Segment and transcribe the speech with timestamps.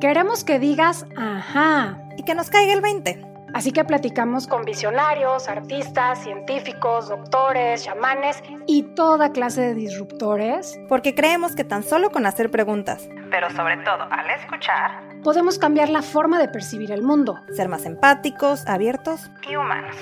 [0.00, 3.22] Queremos que digas ajá y que nos caiga el 20.
[3.52, 10.80] Así que platicamos con visionarios, artistas, científicos, doctores, chamanes y toda clase de disruptores.
[10.88, 15.90] Porque creemos que tan solo con hacer preguntas, pero sobre todo al escuchar, podemos cambiar
[15.90, 17.38] la forma de percibir el mundo.
[17.54, 19.96] Ser más empáticos, abiertos y humanos.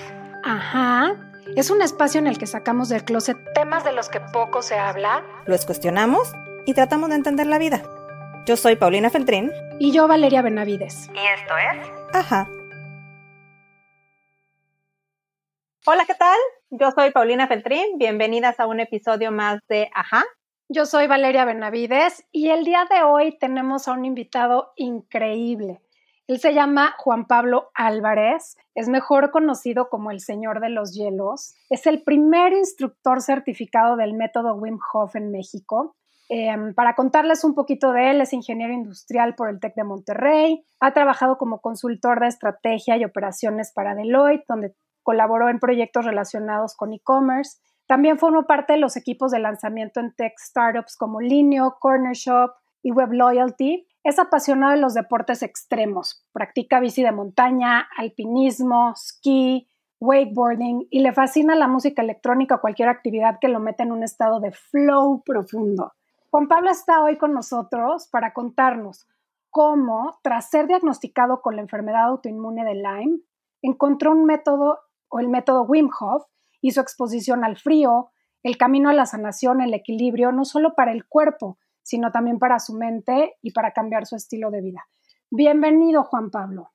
[0.45, 1.17] Ajá.
[1.57, 4.79] Es un espacio en el que sacamos del closet temas de los que poco se
[4.79, 5.25] habla.
[5.47, 6.33] Los cuestionamos
[6.67, 7.83] y tratamos de entender la vida.
[8.49, 9.53] Yo soy Paulina Feltrín.
[9.79, 11.11] Y yo Valeria Benavides.
[11.13, 11.87] Y esto es...
[12.15, 12.49] Ajá.
[15.85, 16.39] Hola, ¿qué tal?
[16.71, 17.99] Yo soy Paulina Feltrín.
[17.99, 20.25] Bienvenidas a un episodio más de Ajá.
[20.71, 25.83] Yo soy Valeria Benavides y el día de hoy tenemos a un invitado increíble.
[26.27, 31.55] Él se llama Juan Pablo Álvarez, es mejor conocido como el Señor de los Hielos.
[31.69, 35.98] Es el primer instructor certificado del método Wim Hof en México.
[36.31, 40.67] Em, para contarles un poquito de él, es ingeniero industrial por el TEC de Monterrey,
[40.79, 46.77] ha trabajado como consultor de estrategia y operaciones para Deloitte, donde colaboró en proyectos relacionados
[46.77, 47.59] con e-commerce.
[47.87, 52.53] También formó parte de los equipos de lanzamiento en tech startups como Linio, Corner Shop
[52.83, 53.87] y Web Loyalty.
[54.05, 56.27] Es apasionado de los deportes extremos.
[56.33, 59.67] Practica bici de montaña, alpinismo, ski,
[60.01, 64.03] wakeboarding y le fascina la música electrónica o cualquier actividad que lo meta en un
[64.03, 65.95] estado de flow profundo.
[66.31, 69.07] Juan Pablo está hoy con nosotros para contarnos
[69.49, 73.21] cómo, tras ser diagnosticado con la enfermedad autoinmune de Lyme,
[73.63, 76.25] encontró un método o el método Wim Hof
[76.61, 78.11] y su exposición al frío,
[78.43, 82.59] el camino a la sanación, el equilibrio, no solo para el cuerpo, sino también para
[82.59, 84.87] su mente y para cambiar su estilo de vida.
[85.31, 86.73] Bienvenido, Juan Pablo.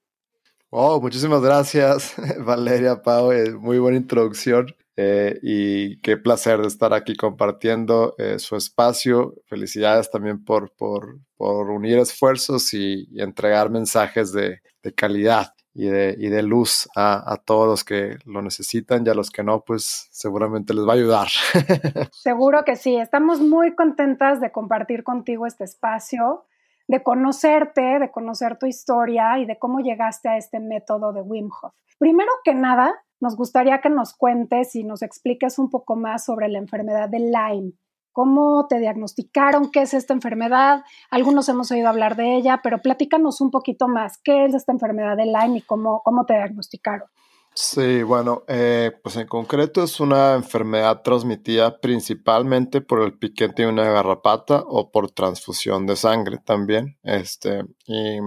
[0.72, 3.32] Oh, muchísimas gracias, Valeria Pau.
[3.32, 9.34] Eh, muy buena introducción eh, y qué placer de estar aquí compartiendo eh, su espacio.
[9.48, 16.16] Felicidades también por, por, por unir esfuerzos y, entregar mensajes de, de calidad y de,
[16.20, 19.62] y de luz a, a, todos los que lo necesitan y a los que no,
[19.62, 21.28] pues seguramente les va a ayudar.
[22.12, 26.46] Seguro que sí, estamos muy contentas de compartir contigo este espacio,
[26.88, 31.50] de conocerte, de conocer tu historia y de cómo llegaste a este método de Wim
[31.62, 31.74] Hof.
[31.98, 36.50] Primero que nada, nos gustaría que nos cuentes y nos expliques un poco más sobre
[36.50, 37.72] la enfermedad de Lyme.
[38.12, 39.72] ¿Cómo te diagnosticaron?
[39.72, 40.84] ¿Qué es esta enfermedad?
[41.10, 44.20] Algunos hemos oído hablar de ella, pero platícanos un poquito más.
[44.24, 47.08] ¿Qué es esta enfermedad de Lyme y cómo, cómo te diagnosticaron?
[47.56, 53.70] Sí, bueno, eh, pues en concreto es una enfermedad transmitida principalmente por el piquete de
[53.70, 56.98] una garrapata o por transfusión de sangre también.
[57.04, 58.20] Este, y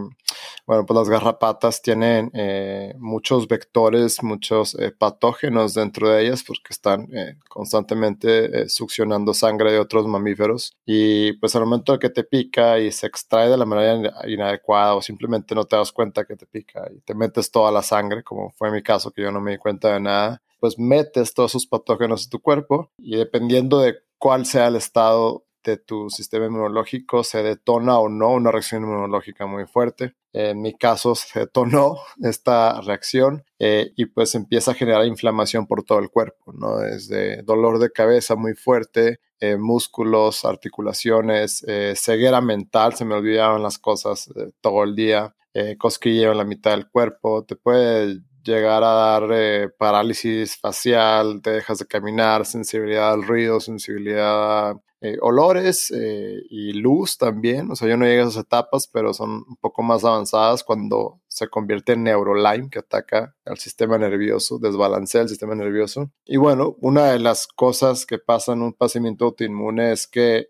[0.67, 6.69] bueno, pues las garrapatas tienen eh, muchos vectores, muchos eh, patógenos dentro de ellas porque
[6.71, 7.09] están
[7.49, 10.77] constantemente succionando sangre de otros mamíferos.
[10.85, 14.95] Y pues al momento de que te pica y se extrae de la manera inadecuada
[14.95, 18.23] o simplemente no te das cuenta que te pica y te metes toda la sangre,
[18.23, 21.53] como fue mi caso que yo no me di cuenta de nada, pues metes todos
[21.53, 26.47] esos patógenos en tu cuerpo y dependiendo de cuál sea el estado de tu sistema
[26.47, 30.15] inmunológico, se detona o no una reacción inmunológica muy fuerte.
[30.39, 35.83] En mi caso se detonó esta reacción eh, y pues empieza a generar inflamación por
[35.83, 36.77] todo el cuerpo, ¿no?
[36.77, 43.63] Desde dolor de cabeza muy fuerte, eh, músculos, articulaciones, eh, ceguera mental, se me olvidaban
[43.63, 44.29] las cosas
[44.61, 45.35] todo el día,
[45.79, 51.51] cosquilleo en la mitad del cuerpo, te puede llegar a dar eh, parálisis facial, te
[51.51, 57.71] dejas de caminar, sensibilidad al ruido, sensibilidad a eh, olores eh, y luz también.
[57.71, 61.21] O sea, yo no llegué a esas etapas, pero son un poco más avanzadas cuando
[61.29, 66.11] se convierte en neurolime, que ataca al sistema nervioso, desbalancea el sistema nervioso.
[66.25, 70.49] Y bueno, una de las cosas que pasa en un padecimiento autoinmune es que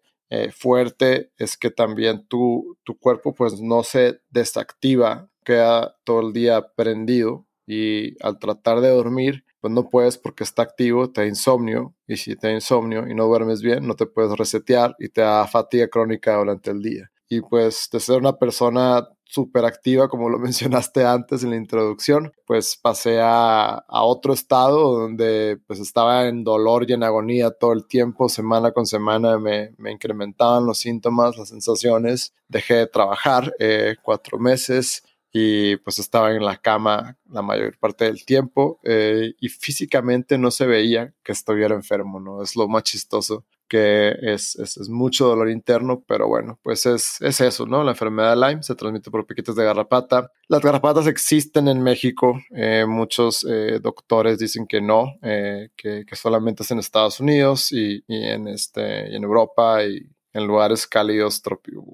[0.53, 6.73] fuerte es que también tu, tu cuerpo pues no se desactiva, queda todo el día
[6.75, 11.95] prendido y al tratar de dormir, pues no puedes porque está activo, te da insomnio
[12.07, 15.23] y si te da insomnio y no duermes bien, no te puedes resetear y te
[15.23, 17.11] da fatiga crónica durante el día.
[17.29, 20.39] Y pues de ser una persona súper activa, como lo
[20.79, 26.45] mencionaste antes en la introducción, pues pasé a, a, otro estado donde pues estaba en
[26.45, 31.37] dolor y en agonía todo el tiempo, semana con semana me, me incrementaban los síntomas,
[31.37, 35.03] las sensaciones, dejé de trabajar eh, cuatro meses,
[35.39, 40.51] y pues estaba en la cama la mayor parte del tiempo eh, y físicamente no
[40.51, 42.43] se veía que estuviera enfermo, ¿no?
[42.43, 47.41] Es lo más chistoso que es, es, mucho dolor interno, pero bueno, pues es, es,
[47.43, 47.85] eso, ¿no?
[47.85, 50.31] La enfermedad de Lyme se transmite por piquetes de garrapata.
[50.49, 56.63] Las garrapatas existen en México, eh, muchos eh, doctores dicen que no, que, que, solamente
[56.63, 61.43] es en Estados Unidos y, y en, este, y en Europa y en lugares cálidos,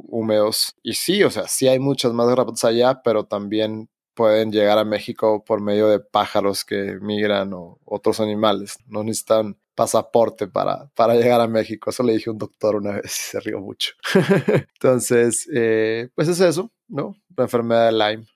[0.08, 0.74] húmedos.
[0.82, 4.84] Y sí, o sea, sí hay muchas más garrapatas allá, pero también pueden llegar a
[4.84, 8.78] México por medio de pájaros que migran o otros animales.
[8.86, 11.90] No necesitan pasaporte para, para llegar a México.
[11.90, 13.92] Eso le dije a un doctor una vez y se rió mucho.
[14.74, 17.14] Entonces, eh, pues es eso, ¿no?
[17.36, 18.26] La enfermedad de Lyme.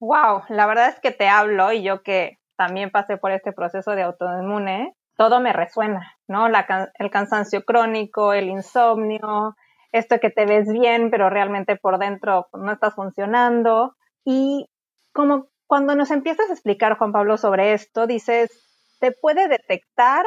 [0.00, 3.92] Wow, la verdad es que te hablo y yo que también pasé por este proceso
[3.96, 6.48] de autoinmune, todo me resuena, ¿no?
[6.48, 9.54] el cansancio crónico, el insomnio,
[9.92, 13.94] esto que te ves bien, pero realmente por dentro no estás funcionando.
[14.24, 14.66] Y
[15.12, 20.26] como cuando nos empiezas a explicar, Juan Pablo, sobre esto, dices, te puede detectar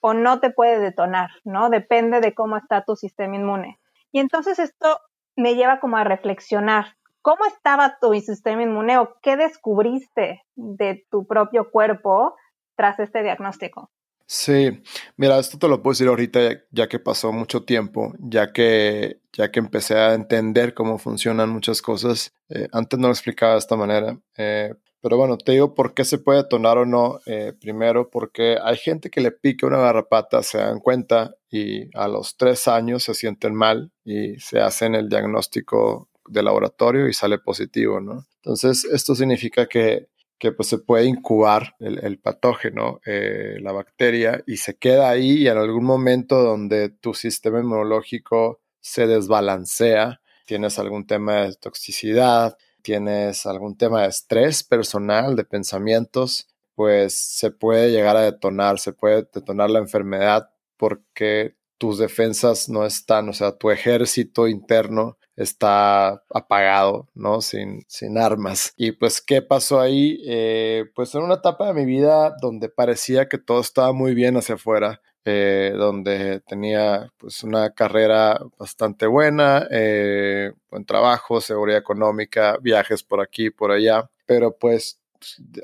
[0.00, 1.70] o no te puede detonar, ¿no?
[1.70, 3.78] Depende de cómo está tu sistema inmune.
[4.10, 4.98] Y entonces esto
[5.36, 11.28] me lleva como a reflexionar, ¿cómo estaba tu sistema inmune o qué descubriste de tu
[11.28, 12.34] propio cuerpo
[12.74, 13.92] tras este diagnóstico?
[14.26, 14.82] Sí,
[15.16, 16.40] mira, esto te lo puedo decir ahorita
[16.70, 21.82] ya que pasó mucho tiempo, ya que, ya que empecé a entender cómo funcionan muchas
[21.82, 22.32] cosas.
[22.48, 26.04] Eh, antes no lo explicaba de esta manera, eh, pero bueno, te digo por qué
[26.04, 27.18] se puede detonar o no.
[27.26, 32.08] Eh, primero, porque hay gente que le pica una garrapata, se dan cuenta y a
[32.08, 37.38] los tres años se sienten mal y se hacen el diagnóstico de laboratorio y sale
[37.38, 38.26] positivo, ¿no?
[38.36, 40.08] Entonces, esto significa que
[40.42, 45.46] que pues se puede incubar el, patógeno, eh, la bacteria, y se queda ahí y
[45.46, 53.46] en algún momento donde tu sistema inmunológico se desbalancea, tienes algún tema de toxicidad, tienes
[53.46, 59.28] algún tema de estrés personal, de pensamientos, pues se puede llegar a detonar, se puede
[59.32, 67.08] detonar la enfermedad porque tus defensas no están, o sea, tu ejército interno está apagado,
[67.14, 67.40] ¿no?
[67.40, 68.72] Sin, sin armas.
[68.76, 70.22] Y pues, ¿qué pasó ahí?
[70.26, 74.36] Eh, pues en una etapa de mi vida donde parecía que todo estaba muy bien
[74.36, 82.58] hacia afuera, eh, donde tenía pues una carrera bastante buena, eh, buen trabajo, seguridad económica,
[82.60, 85.00] viajes por aquí, por allá, pero pues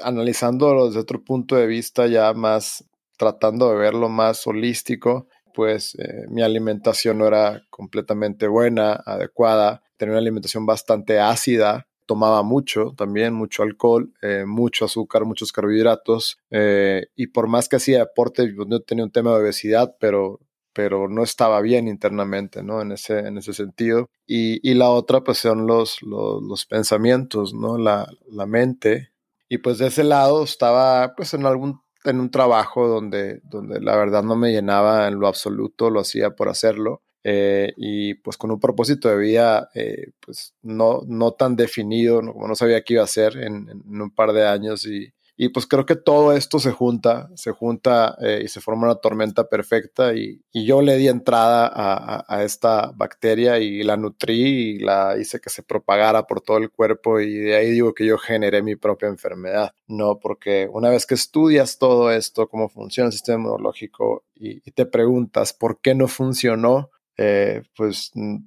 [0.00, 2.84] analizándolo desde otro punto de vista ya más
[3.16, 10.12] tratando de verlo más holístico, pues eh, mi alimentación no era completamente buena, adecuada, tenía
[10.12, 17.08] una alimentación bastante ácida, tomaba mucho también, mucho alcohol, eh, mucho azúcar, muchos carbohidratos, eh,
[17.14, 20.40] y por más que hacía deporte, no tenía un tema de obesidad, pero
[20.78, 22.80] pero no estaba bien internamente, ¿no?
[22.80, 24.10] En ese, en ese sentido.
[24.28, 27.78] Y, y la otra, pues, son los, los, los pensamientos, ¿no?
[27.78, 29.10] La, la, mente.
[29.48, 33.96] Y pues de ese lado estaba, pues, en algún en un trabajo donde, donde la
[33.96, 37.02] verdad no me llenaba en lo absoluto, lo hacía por hacerlo.
[37.24, 42.46] Eh, y pues con un propósito de vida eh, pues no, no tan definido, como
[42.46, 45.86] no sabía qué iba a hacer en, un par de años y, y pues creo
[45.86, 50.42] que todo esto se junta, se junta eh, y se forma una tormenta perfecta y,
[50.50, 55.38] y yo le di entrada a, a, esta bacteria y la nutrí y la hice
[55.40, 58.74] que se propagara por todo el cuerpo y de ahí digo que yo generé mi
[58.74, 60.18] propia enfermedad, ¿no?
[60.18, 65.52] Porque una vez que estudias todo esto, cómo funciona el sistema inmunológico y, te preguntas
[65.52, 68.38] por qué no funcionó, eh, pues mm,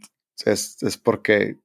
[0.45, 1.57] es, es porque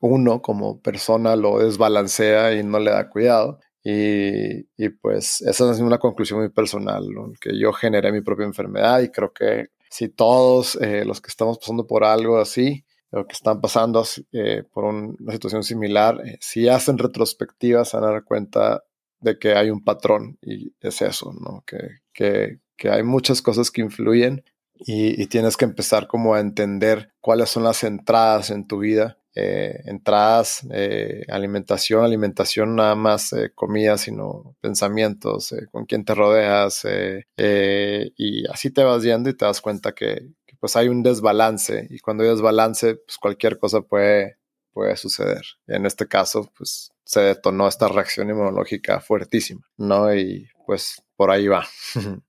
[0.00, 3.60] uno como persona lo desbalancea y no le da cuidado.
[3.84, 7.04] Y, y, pues esa es una conclusión muy personal,
[7.40, 11.58] que yo generé mi propia enfermedad y creo que si todos eh, los que estamos
[11.58, 16.38] pasando por algo así, o que están pasando eh, por un, una situación similar, eh,
[16.40, 18.84] si hacen retrospectivas se van a dar cuenta
[19.20, 21.62] de que hay un patrón y es eso, ¿no?
[21.66, 26.40] que, que, que hay muchas cosas que influyen y, y, tienes que empezar como a
[26.40, 33.32] entender cuáles son las entradas en tu vida eh, entradas, eh, alimentación, alimentación nada más
[33.32, 36.86] eh, comida, sino pensamientos, con quién te rodeas
[37.34, 40.28] y así te vas yendo y te das cuenta que,
[40.60, 44.36] pues hay un desbalance y cuando hay desbalance pues cualquier cosa puede,
[44.72, 45.42] puede suceder.
[45.66, 50.14] En este caso pues se detonó esta reacción inmunológica fuertísima, ¿no?
[50.14, 51.64] Y pues por ahí va.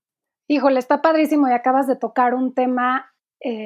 [0.48, 3.10] Híjole, está padrísimo y acabas de tocar un tema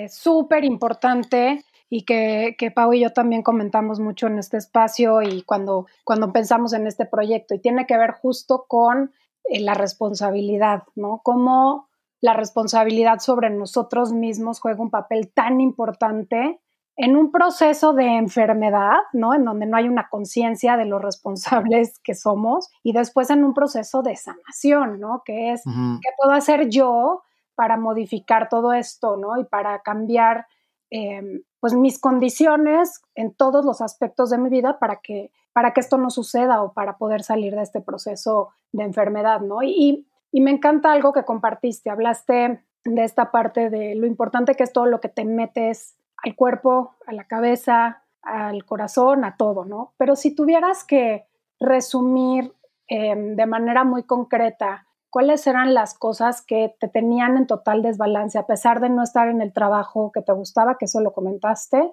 [0.09, 5.43] súper importante y que, que Pau y yo también comentamos mucho en este espacio y
[5.43, 9.13] cuando, cuando pensamos en este proyecto y tiene que ver justo con
[9.45, 11.21] eh, la responsabilidad, ¿no?
[11.23, 11.89] Cómo
[12.21, 16.61] la responsabilidad sobre nosotros mismos juega un papel tan importante
[16.97, 19.33] en un proceso de enfermedad, ¿no?
[19.33, 23.55] En donde no hay una conciencia de lo responsables que somos y después en un
[23.55, 25.23] proceso de sanación, ¿no?
[25.25, 25.99] Que es, uh -huh.
[26.03, 27.23] ¿qué puedo hacer yo
[27.55, 29.39] para modificar todo esto, ¿no?
[29.41, 30.47] Y para cambiar
[30.91, 35.81] eh, pues mis condiciones en todos los aspectos de mi vida para que, para que
[35.81, 39.63] esto no suceda o para poder salir de este proceso de enfermedad, ¿no?
[39.63, 44.65] Y, y me encanta algo que compartiste, hablaste de esta parte de lo importante que
[44.65, 49.65] es todo lo que te metes al cuerpo, a la cabeza, al corazón, a todo,
[49.65, 49.93] ¿no?
[49.97, 51.27] Pero si tuvieras que
[51.61, 52.53] resumir
[52.87, 58.39] em, de manera muy concreta cuáles eran las cosas que te tenían en total desbalance,
[58.39, 61.93] a pesar de no estar en el trabajo que te gustaba, que eso lo comentaste,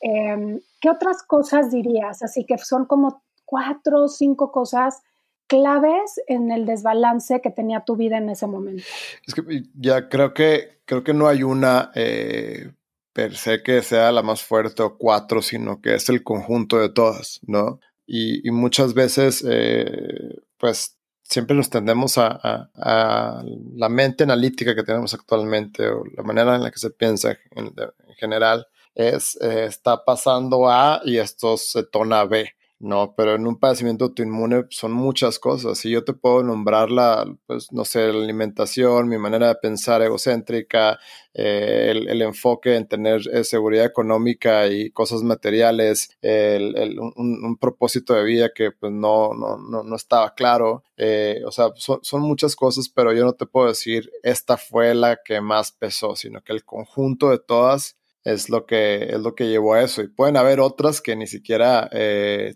[0.00, 2.22] em, ¿qué otras cosas dirías?
[2.22, 5.02] Así que son como cuatro o cinco cosas
[5.46, 8.84] claves en el desbalance que tenía tu vida en ese momento.
[9.26, 9.42] Es que
[9.74, 12.72] ya creo que creo que no hay una eh,
[13.12, 16.88] per se que sea la más fuerte o cuatro, sino que es el conjunto de
[16.88, 17.80] todas, ¿no?
[18.06, 20.99] Y, muchas veces, eh, pues
[21.30, 26.70] siempre nos tendemos a, la mente analítica que tenemos actualmente o la manera en la
[26.70, 27.72] que se piensa en,
[28.16, 32.52] general es eh, está pasando A y esto se tona B.
[32.80, 35.76] No, pero en un padecimiento autoinmune son muchas cosas.
[35.76, 40.00] Si yo te puedo nombrar la, pues, no sé, la alimentación, mi manera de pensar
[40.00, 40.98] egocéntrica,
[41.34, 48.24] eh, el, enfoque en tener eh, seguridad económica y cosas materiales, el, un, propósito de
[48.24, 50.82] vida que pues no, no, no, estaba claro.
[50.96, 54.94] Eh, o sea, son, son muchas cosas, pero yo no te puedo decir esta fue
[54.94, 59.34] la que más pesó, sino que el conjunto de todas es lo que es lo
[59.34, 60.02] que llevó a eso.
[60.02, 62.54] Y pueden haber otras que ni siquiera eh,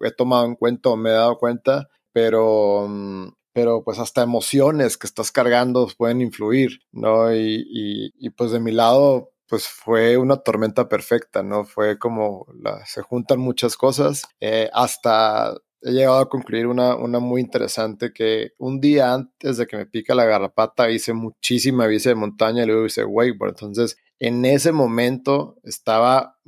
[0.00, 4.96] he tomado en cuenta o me he dado cuenta pero mm, pero pues hasta emociones
[4.96, 10.38] que estás cargando pueden influir no y, y, pues de mi lado pues fue una
[10.38, 16.28] tormenta perfecta no fue como la, se juntan muchas cosas eh, hasta he llegado a
[16.30, 20.90] concluir una, una muy interesante que un día antes de que me pica la garrapata
[20.90, 23.50] hice muchísima bici de montaña y luego hice wakeboard.
[23.50, 26.38] Entonces, en ese momento estaba,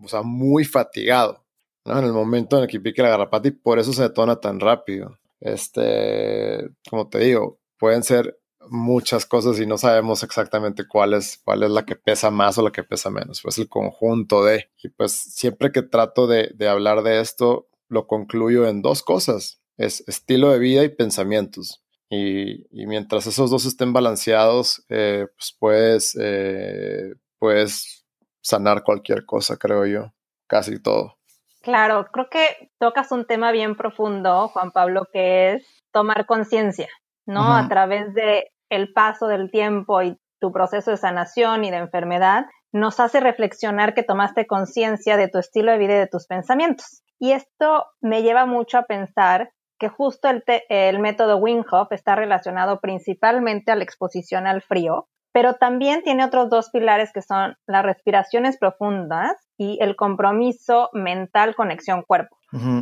[0.00, 1.44] o sea, muy fatigado,
[1.84, 1.98] ¿no?
[1.98, 4.60] En el momento en el que pica la garrapata y por eso se detona tan
[4.60, 5.18] rápido.
[5.40, 11.64] Este, como te digo, pueden ser muchas cosas y no sabemos exactamente cuál es, cuál
[11.64, 13.42] es la que pesa más o la que pesa menos.
[13.42, 14.70] Pues el conjunto de.
[14.82, 19.60] Y pues siempre que trato de, de hablar de esto, lo concluyo en dos cosas,
[19.76, 21.82] es estilo de vida y pensamientos.
[22.10, 28.06] Y, mientras esos dos estén balanceados, eh, pues puedes, eh, puedes
[28.40, 30.12] sanar cualquier cosa, creo yo,
[30.46, 31.16] casi todo.
[31.62, 36.88] Claro, creo que tocas un tema bien profundo, Juan Pablo, que es tomar conciencia,
[37.26, 37.54] ¿no?
[37.56, 42.44] A través de el paso del tiempo y tu proceso de sanación y de enfermedad,
[42.70, 47.02] nos hace reflexionar que tomaste conciencia de tu estilo de vida y de tus pensamientos.
[47.18, 52.80] Y esto me lleva mucho a pensar que justo el, el método Wim está relacionado
[52.80, 57.84] principalmente a la exposición al frío, pero también tiene otros dos pilares que son las
[57.84, 62.36] respiraciones profundas y el compromiso mental conexión cuerpo.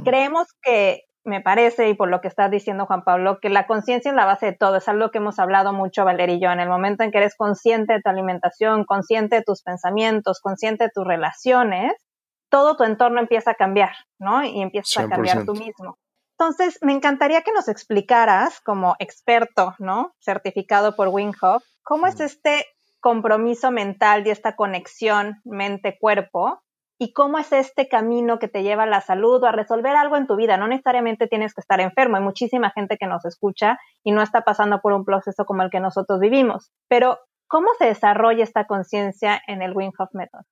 [0.05, 4.11] Creemos que me parece, y por lo que estás diciendo Juan Pablo, que la conciencia
[4.11, 4.77] es la base de todo.
[4.77, 6.51] Es algo que hemos hablado mucho, Valeria y yo.
[6.51, 10.85] En el momento en que eres consciente de tu alimentación, consciente de tus pensamientos, consciente
[10.85, 11.93] de tus relaciones,
[12.53, 14.45] todo tu entorno empieza a cambiar, ¿no?
[14.45, 15.97] Y empiezas a cambiar tú mismo.
[16.39, 20.13] Entonces, me encantaría que nos explicaras, como experto, ¿no?
[20.21, 21.33] Certificado por Wim
[21.83, 22.67] ¿cómo es este
[23.01, 26.63] compromiso mental y esta conexión mente-cuerpo?
[26.99, 30.19] ¿Y cómo es este camino que te lleva a la salud o a resolver algo
[30.19, 30.59] en tu vida?
[30.59, 32.17] No necesariamente tienes que estar enfermo.
[32.19, 35.71] Hay muchísima gente que nos escucha y no está pasando por un proceso como el
[35.71, 36.71] que nosotros vivimos.
[36.89, 40.43] Pero, ¿cómo se desarrolla esta conciencia en el Wim Hof Method?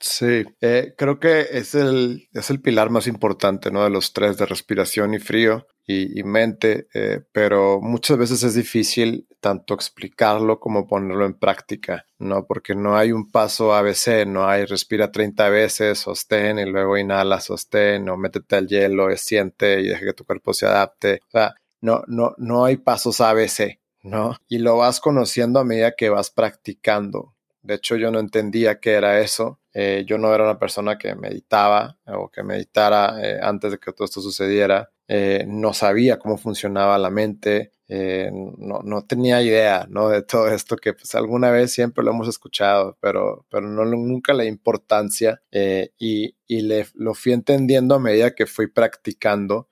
[0.00, 3.84] Sí, eh, creo que es el, es el pilar más importante, ¿no?
[3.84, 9.28] De los tres, de respiración y frío y, mente, eh, pero muchas veces es difícil
[9.40, 12.44] tanto explicarlo como ponerlo en práctica, ¿no?
[12.44, 17.40] Porque no hay un paso ABC, no hay respira 30 veces, sostén y luego inhala,
[17.40, 21.20] sostén, o métete al hielo, siente y deja que tu cuerpo se adapte.
[21.28, 24.36] O sea, no, no, no hay pasos ABC, ¿no?
[24.48, 27.34] Y lo vas conociendo a medida que vas practicando.
[27.62, 31.14] De hecho, yo no entendía qué era eso eh, yo no era una persona que
[31.14, 34.90] meditaba o que meditara eh, antes de que todo esto sucediera.
[35.06, 37.72] Eh, no sabía cómo funcionaba la mente.
[37.88, 40.08] No, no, tenía idea ¿no?
[40.08, 44.44] de todo esto que pues alguna vez siempre lo hemos escuchado, pero, pero nunca la
[44.44, 49.68] importancia y, y lo fui entendiendo a medida que fui practicando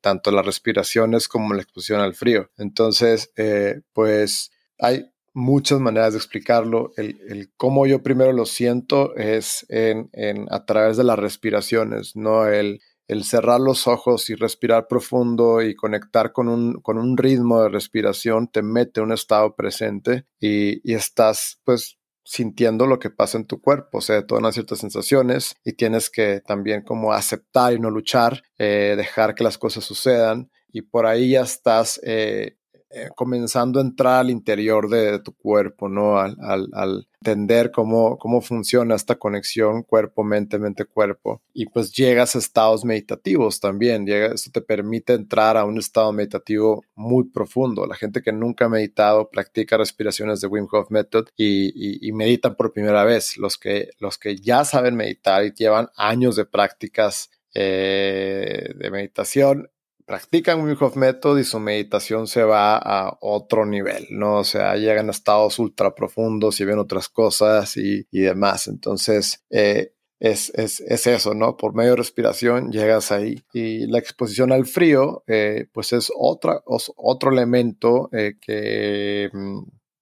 [0.00, 2.50] tanto las respiraciones como la exposición al frío.
[2.56, 3.32] Entonces,
[3.94, 6.92] pues hay muchas maneras de explicarlo.
[6.96, 10.10] El, cómo yo primero lo siento es en,
[10.50, 12.46] a través de las respiraciones, ¿no?
[12.46, 17.62] El, el cerrar los ojos y respirar profundo y conectar con un, con un ritmo
[17.62, 21.98] de respiración te mete en un estado presente y, y estás pues
[22.30, 26.40] sintiendo lo que pasa en tu cuerpo, o sea, todas ciertas sensaciones y tienes que
[26.46, 31.30] también como aceptar y no luchar, eh, dejar que las cosas sucedan y por ahí
[31.30, 32.56] ya estás eh,
[32.92, 36.18] eh, comenzando a entrar al interior de, tu cuerpo, ¿no?
[36.18, 41.40] Al, al, entender cómo, cómo funciona esta conexión cuerpo-mente, mente-cuerpo.
[41.52, 44.06] Y pues llegas a estados meditativos también.
[44.06, 47.86] Llega, esto te permite entrar a un estado meditativo muy profundo.
[47.86, 52.56] La gente que nunca ha meditado practica respiraciones de Wim Hof Method y, y, meditan
[52.56, 53.36] por primera vez.
[53.36, 59.70] Los que, los que ya saben meditar y llevan años de prácticas eh, de meditación
[60.10, 64.38] practican Wim Hof Method y su meditación se va a otro nivel, ¿no?
[64.38, 68.66] O sea, llegan a estados ultra profundos y ven otras cosas y, demás.
[68.66, 71.56] Entonces, eh, es, es, es, eso, ¿no?
[71.56, 73.44] Por medio de respiración llegas ahí.
[73.52, 79.60] Y la exposición al frío, eh, pues es otra, otro elemento eh, que mm,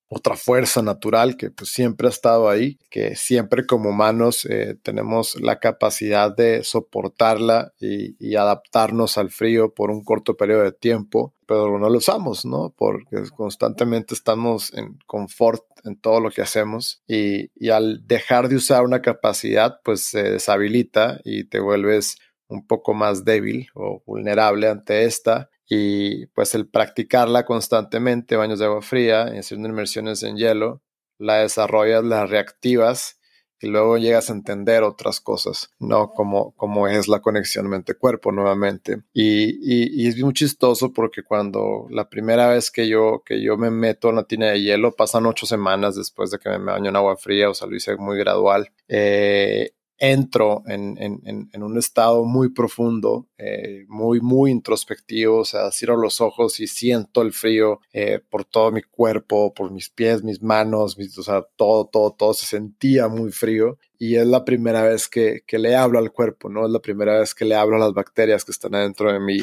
[0.09, 5.39] otra fuerza natural que pues siempre ha estado ahí, que siempre como humanos eh, tenemos
[5.41, 11.77] la capacidad de soportarla y, adaptarnos al frío por un corto periodo de tiempo, pero
[11.79, 12.73] no lo usamos, ¿no?
[12.77, 18.57] Porque constantemente estamos en confort en todo lo que hacemos y, y al dejar de
[18.57, 24.69] usar una capacidad, pues se deshabilita y te vuelves un poco más débil o vulnerable
[24.69, 30.83] ante esta y pues el practicarla constantemente, baños de agua fría, haciendo inmersiones en hielo,
[31.19, 33.19] la desarrollas, la reactivas
[33.61, 36.13] y luego llegas a entender otras cosas, ¿no?
[36.13, 39.03] Como, como es la conexión mente-cuerpo nuevamente.
[39.13, 43.71] Y, y, es muy chistoso porque cuando la primera vez que yo, que yo me
[43.71, 46.97] meto en la tina de hielo, pasan ocho semanas después de que me baño en
[46.97, 48.71] agua fría, o sea, lo hice muy gradual.
[48.87, 56.21] Eh, entro en, un estado muy profundo, eh, muy, muy introspectivo, o sea, cierro los
[56.21, 60.97] ojos y siento el frío eh, por todo mi cuerpo, por mis pies, mis manos,
[61.19, 65.43] o sea, todo, todo, todo se sentía muy frío y es la primera vez que,
[65.47, 66.65] que le hablo al cuerpo, ¿no?
[66.67, 69.39] Es la primera vez que le hablo a las bacterias que están adentro de mí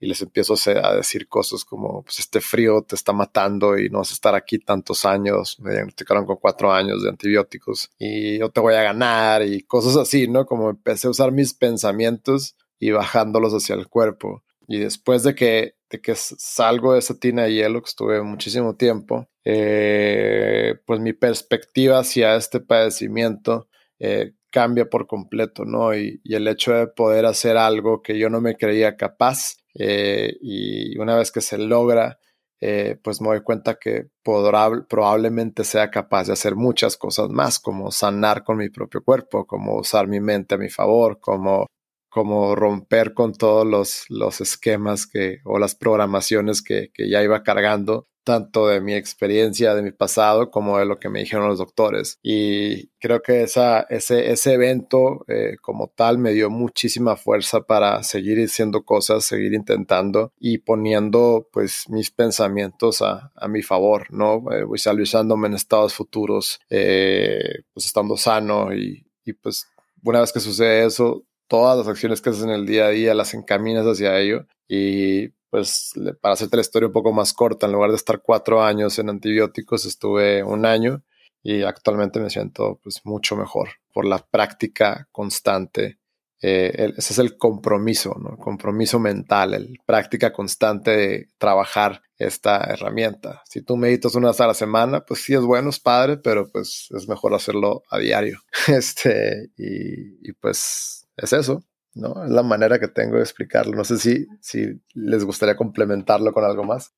[0.00, 3.98] y les empiezo a decir cosas como, pues este frío te está matando y no
[3.98, 8.50] vas a estar aquí tantos años, me diagnosticaron con cuatro años de antibióticos y yo
[8.50, 10.44] te voy a ganar y cosas así, ¿no?
[10.44, 14.42] Como empecé a usar mis pensamientos y bajándolos hacia el cuerpo.
[14.68, 18.76] Y después de que, de que salgo de esa tina de hielo, que estuve muchísimo
[18.76, 25.94] tiempo, eh, pues mi perspectiva hacia este padecimiento eh, cambia por completo, ¿no?
[25.94, 30.36] Y, y, el hecho de poder hacer algo que yo no me creía capaz, eh,
[30.40, 32.18] y una vez que se logra,
[32.60, 37.90] eh, pues me doy cuenta que probablemente sea capaz de hacer muchas cosas más, como
[37.90, 41.66] sanar con mi propio cuerpo, como usar mi mente a mi favor, como,
[42.08, 47.42] como romper con todos los, los esquemas que, o las programaciones que, que ya iba
[47.42, 51.58] cargando tanto de mi experiencia, de mi pasado, como de lo que me dijeron los
[51.58, 52.18] doctores.
[52.22, 58.42] Y creo que ese, ese evento eh, como tal me dio muchísima fuerza para seguir
[58.44, 64.44] haciendo cosas, seguir intentando y poniendo pues mis pensamientos a, a mi favor, ¿no?
[64.52, 69.68] Eh, visualizándome en estados futuros, eh, pues estando sano y, y pues
[70.02, 73.14] una vez que sucede eso, todas las acciones que haces en el día a día
[73.14, 77.72] las encaminas hacia ello y pues para hacerte la historia un poco más corta, en
[77.74, 81.04] lugar de estar cuatro años en antibióticos, estuve un año
[81.44, 86.00] y actualmente me siento pues mucho mejor por la práctica constante.
[86.42, 88.36] Eh, ese es el compromiso, ¿no?
[88.36, 93.40] compromiso mental, el práctica constante de trabajar esta herramienta.
[93.48, 96.50] Si tú meditas una vez a la semana, pues sí es bueno, es padre, pero
[96.50, 98.40] pues es mejor hacerlo a diario.
[98.66, 101.62] Este, y pues es eso.
[101.94, 102.24] ¿No?
[102.24, 103.76] Es la manera que tengo de explicarlo.
[103.76, 106.92] No sé si, si les gustaría complementarlo con algo más.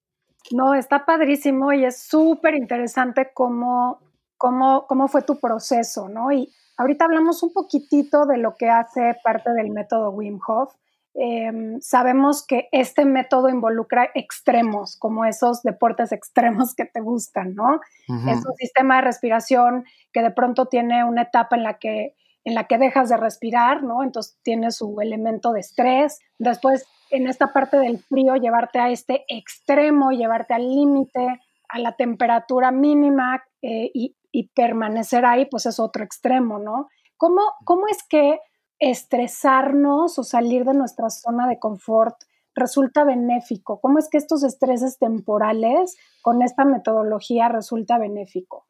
[0.50, 4.00] No, está padrísimo y es súper interesante cómo,
[4.37, 6.30] cómo, cómo fue tu proceso, ¿no?
[6.32, 10.74] Y ahorita hablamos un poquitito de lo que hace parte del método Wim Hof.
[11.18, 17.80] Em, sabemos que este método involucra extremos, como esos deportes extremos que te gustan, ¿no?
[18.28, 22.14] Es un sistema de respiración que de pronto tiene una etapa en la que
[22.46, 24.04] en la que dejas de respirar, ¿no?
[24.04, 26.20] Entonces tienes su elemento de estrés.
[26.38, 31.96] Después, en esta parte del frío, llevarte a este extremo, llevarte al límite, a la
[31.96, 34.14] temperatura mínima eh, y,
[34.54, 36.88] permanecer ahí, pues es otro extremo, ¿no?
[37.16, 38.38] ¿Cómo, ¿Cómo es que
[38.78, 42.16] estresarnos o salir de nuestra zona de confort
[42.54, 43.80] resulta benéfico?
[43.80, 48.65] ¿Cómo es que estos estreses temporales con esta metodología resulta benéfico?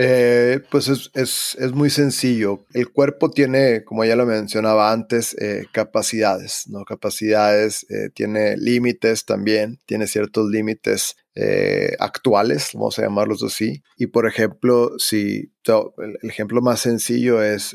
[0.00, 2.64] Eh, pues es, es, es, muy sencillo.
[2.72, 6.84] El cuerpo tiene, como ya lo mencionaba antes, eh, capacidades, ¿no?
[6.84, 11.16] Capacidades, eh, tiene límites también, tiene ciertos límites
[12.00, 13.82] actuales, vamos a llamarlos así.
[13.96, 17.74] Y por ejemplo, si el, ejemplo más sencillo es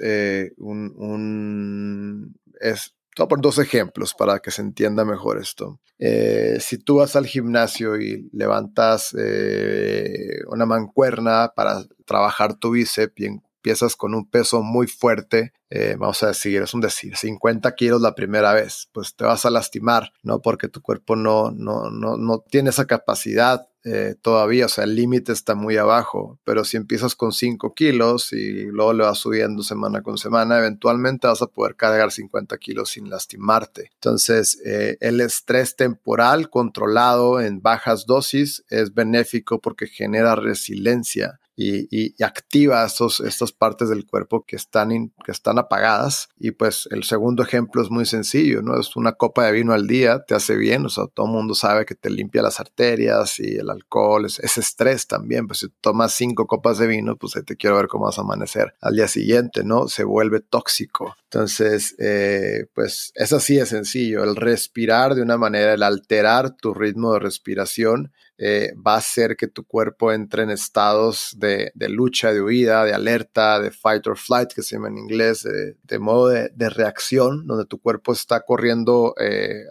[0.58, 5.80] un, un es voy a poner dos ejemplos para que se entienda mejor esto.
[6.00, 13.14] Eh, si tú vas al gimnasio y levantas eh, una mancuerna para trabajar tu bíceps
[13.18, 17.74] y empiezas con un peso muy fuerte, eh, vamos a decir, es un decir, 50
[17.76, 20.42] kilos la primera vez, pues te vas a lastimar, ¿no?
[20.42, 24.96] Porque tu cuerpo no, no, no, no tiene esa capacidad eh, todavía, o sea, el
[24.96, 29.62] límite está muy abajo, pero si empiezas con 5 kilos y luego le vas subiendo
[29.62, 33.92] semana con semana, eventualmente vas a poder cargar 50 kilos sin lastimarte.
[33.96, 42.24] Entonces, eh, el estrés temporal controlado en bajas dosis es benéfico porque genera resiliencia y,
[42.24, 46.30] activa estos, estas partes del cuerpo que están, que están apagadas.
[46.38, 48.80] Y pues el segundo ejemplo es muy sencillo, ¿no?
[48.80, 51.54] Es una copa de vino al día, te hace bien, o sea, todo el mundo
[51.56, 56.14] sabe que te limpia las arterias y el alcohol, es, estrés también, pues si tomas
[56.14, 59.64] cinco copas de vino, pues te quiero ver cómo vas a amanecer al día siguiente,
[59.64, 59.88] ¿no?
[59.88, 61.16] Se vuelve tóxico.
[61.26, 66.74] Entonces, eh, pues es así de sencillo, el respirar de una manera, el alterar tu
[66.74, 72.34] ritmo de respiración eh, va a hacer que tu cuerpo entre en estados de, lucha,
[72.34, 76.30] de huida, de alerta, de fight or flight, que se llama en inglés, de, modo
[76.30, 79.66] de, reacción, donde tu cuerpo está corriendo eh,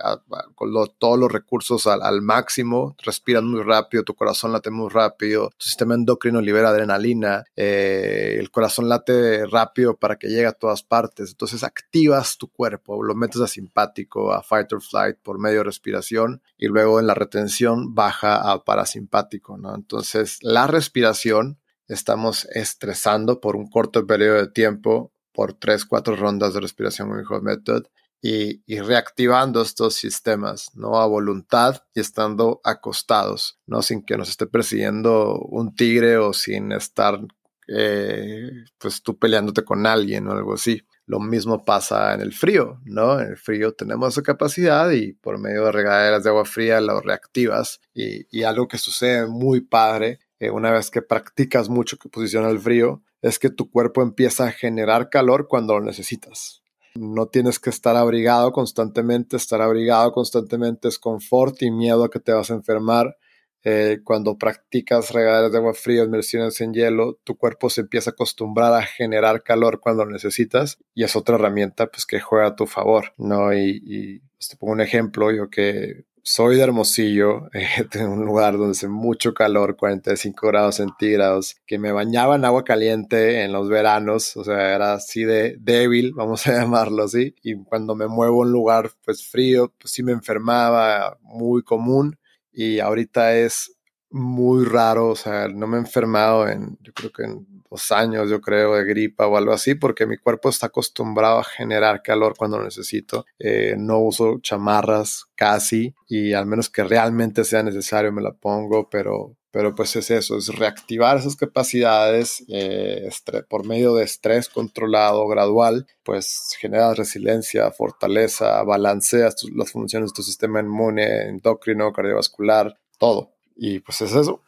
[0.54, 5.66] con todos los recursos al, máximo, respiras muy rápido, tu corazón late muy rápido, tu
[5.66, 11.30] sistema endocrino libera adrenalina, eh, el corazón late rápido para que llegue a todas partes,
[11.30, 15.64] entonces activas tu cuerpo, lo metes a simpático, a fight or flight por medio de
[15.64, 19.74] respiración y luego en la retención baja a parasimpático, ¿no?
[19.74, 26.54] Entonces, la respiración, estamos estresando por un corto periodo de tiempo, por tres, cuatro rondas
[26.54, 27.84] de respiración mejor Method,
[28.24, 31.00] y, y, reactivando estos sistemas, ¿no?
[31.00, 33.82] A voluntad y estando acostados, ¿no?
[33.82, 37.18] Sin que nos esté persiguiendo un tigre o sin estar,
[37.66, 40.82] eh, pues tú peleándote con alguien o algo así.
[41.12, 43.20] Lo mismo pasa en el frío, ¿no?
[43.20, 47.02] En el frío tenemos esa capacidad y por medio de regaderas de agua fría lo
[47.02, 52.48] reactivas y, algo que sucede muy padre eh, una vez que practicas mucho que posiciona
[52.48, 56.62] el frío es que tu cuerpo empieza a generar calor cuando lo necesitas.
[56.94, 62.20] No tienes que estar abrigado constantemente, estar abrigado constantemente es confort y miedo a que
[62.20, 63.18] te vas a enfermar
[63.64, 68.12] eh, cuando practicas regaderas de agua fría, inmersiones en hielo, tu cuerpo se empieza a
[68.12, 72.56] acostumbrar a generar calor cuando lo necesitas y es otra herramienta pues que juega a
[72.56, 73.52] tu favor, ¿no?
[73.54, 78.72] Y, pues, te pongo un ejemplo, yo que soy de Hermosillo, eh, un lugar donde
[78.72, 84.36] hace mucho calor, 45 grados centígrados, que me bañaba en agua caliente en los veranos,
[84.36, 88.46] o sea, era así de débil, vamos a llamarlo así, y cuando me muevo a
[88.46, 92.18] un lugar pues frío, pues sí me enfermaba, muy común,
[92.52, 93.76] y ahorita es
[94.10, 98.28] muy raro, o sea, no me he enfermado en, yo creo que en dos años,
[98.28, 102.34] yo creo, de gripa o algo así, porque mi cuerpo está acostumbrado a generar calor
[102.36, 103.24] cuando lo necesito.
[103.38, 108.90] Eh, no uso chamarras casi y al menos que realmente sea necesario me la pongo,
[108.90, 113.08] pero, pero pues es eso, es reactivar esas capacidades eh,
[113.48, 120.22] por medio de estrés controlado, gradual, pues genera resiliencia, fortaleza, balanceas las funciones de tu
[120.22, 123.34] sistema inmune, endocrino, cardiovascular, todo.
[123.54, 124.40] Y pues es eso,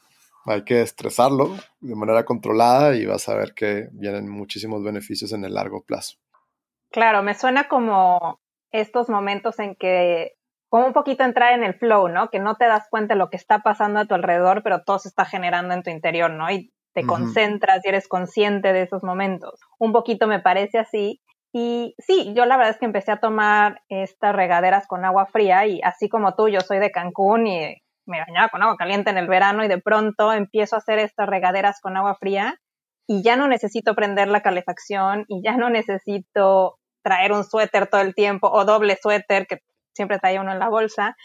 [0.47, 5.45] hay que estresarlo de manera controlada y vas a ver que vienen muchísimos beneficios en
[5.45, 6.17] el largo plazo.
[6.91, 8.41] Claro, me suena como
[8.71, 10.37] estos momentos en que
[10.75, 12.31] como un poquito entrar en el flow, ¿no?
[12.31, 14.99] Que no te das cuenta de lo que está pasando a tu alrededor, pero todo
[14.99, 16.51] se está generando en tu interior, ¿no?
[16.51, 19.61] Y te concentras y eres consciente de esos momentos.
[19.79, 21.21] Un poquito me parece así.
[21.53, 25.65] Y sí, yo la verdad es que empecé a tomar estas regaderas con agua fría
[25.65, 29.19] y así como tú, yo soy de Cancún y me bañaba con agua caliente en
[29.19, 32.57] el verano y de pronto empiezo a hacer estas regaderas con agua fría
[33.07, 38.01] y ya no necesito prender la calefacción y ya no necesito traer un suéter todo
[38.01, 39.61] el tiempo o doble suéter que
[39.95, 41.17] siempre trae uno en la bolsa.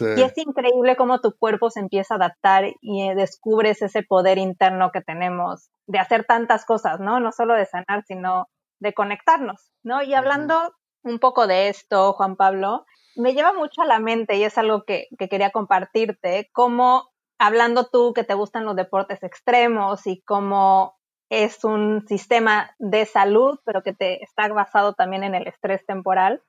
[0.00, 4.38] Y es increíble cómo tu cuerpo se empieza a adaptar y eh, descubres ese poder
[4.38, 7.20] interno que tenemos de hacer tantas cosas, ¿no?
[7.20, 8.48] No solo de sanar, sino
[8.80, 10.02] de conectarnos, ¿no?
[10.02, 12.84] Y hablando un poco de esto, Juan Pablo,
[13.16, 17.88] me lleva mucho a la mente y es algo que, que quería compartirte, cómo hablando
[17.88, 20.98] tú que te gustan los deportes extremos y cómo
[21.30, 26.42] es un sistema de salud, pero que te está basado también en el estrés temporal,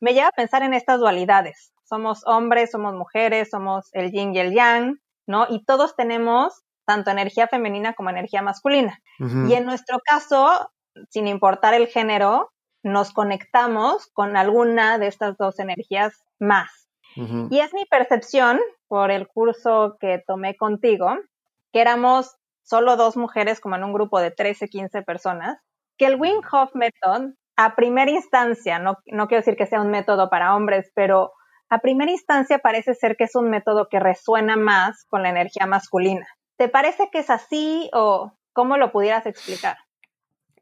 [0.00, 1.72] me lleva a pensar en estas dualidades.
[1.84, 5.46] Somos hombres, somos mujeres, somos el yin y el yang, ¿no?
[5.48, 9.00] Y todos tenemos tanto energía femenina como energía masculina.
[9.18, 10.70] Y en nuestro caso,
[11.10, 16.88] sin importar el género, nos conectamos con alguna de estas dos energías más.
[17.50, 21.16] Y es mi percepción, por el curso que tomé contigo,
[21.72, 25.58] que éramos solo dos mujeres como en un grupo de 13, 15 personas,
[25.96, 29.90] que el Wing Hof Method a primera instancia, no, no quiero decir que sea un
[29.90, 31.32] método para hombres, pero
[31.68, 35.66] a primera instancia parece ser que es un método que resuena más con la energía
[35.66, 36.26] masculina.
[36.56, 39.76] ¿Te parece que es así o cómo lo pudieras explicar?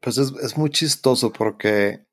[0.01, 2.05] Pues es, es muy chistoso porque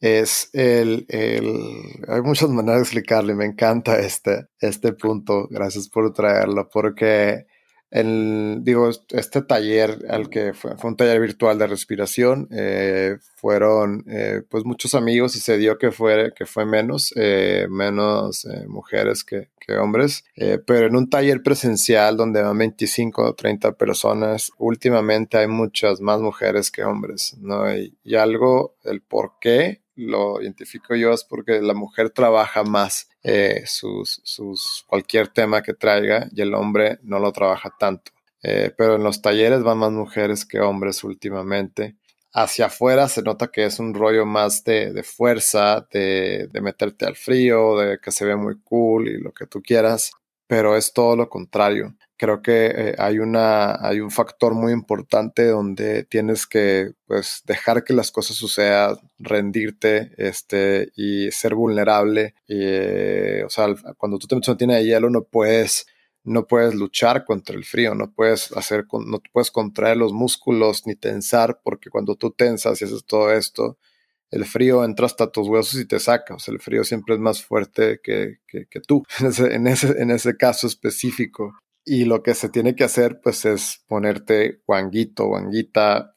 [0.00, 5.46] es el, el, hay muchas maneras de explicarlo y me encanta este, este punto.
[5.50, 7.46] Gracias por traerlo porque
[7.90, 14.04] el, digo, este taller al que fue, fue un taller virtual de respiración, eh, fueron
[14.08, 18.66] eh, pues muchos amigos y se dio que fue, que fue menos, eh, menos eh,
[18.68, 23.72] mujeres que, que hombres, eh, pero en un taller presencial donde van 25 o 30
[23.72, 27.74] personas, últimamente hay muchas más mujeres que hombres, ¿no?
[27.74, 33.09] Y, y algo, el por qué lo identifico yo es porque la mujer trabaja más
[33.22, 38.12] eh, sus, sus, cualquier tema que traiga y el hombre no lo trabaja tanto.
[38.42, 41.96] Eh, pero en los talleres van más mujeres que hombres últimamente.
[42.32, 47.04] Hacia afuera se nota que es un rollo más de, de fuerza, de, de meterte
[47.04, 50.12] al frío, de que se ve muy cool y lo que tú quieras,
[50.50, 55.46] pero es todo lo contrario creo que eh, hay, una, hay un factor muy importante
[55.46, 62.34] donde tienes que pues, dejar que las cosas sucedan, rendirte este, y ser vulnerable.
[62.46, 65.86] Y, eh, o sea, cuando tú te metes en una tina de hielo no puedes,
[66.22, 70.96] no puedes luchar contra el frío, no puedes, hacer, no puedes contraer los músculos ni
[70.96, 73.78] tensar, porque cuando tú tensas y haces todo esto,
[74.30, 76.34] el frío entra hasta tus huesos y te saca.
[76.34, 80.36] O sea, el frío siempre es más fuerte que, que, tú, en ese, en, ese,
[80.36, 81.58] caso específico.
[81.84, 86.14] Y lo que se tiene que hacer, pues, es ponerte guanguito, guanguita,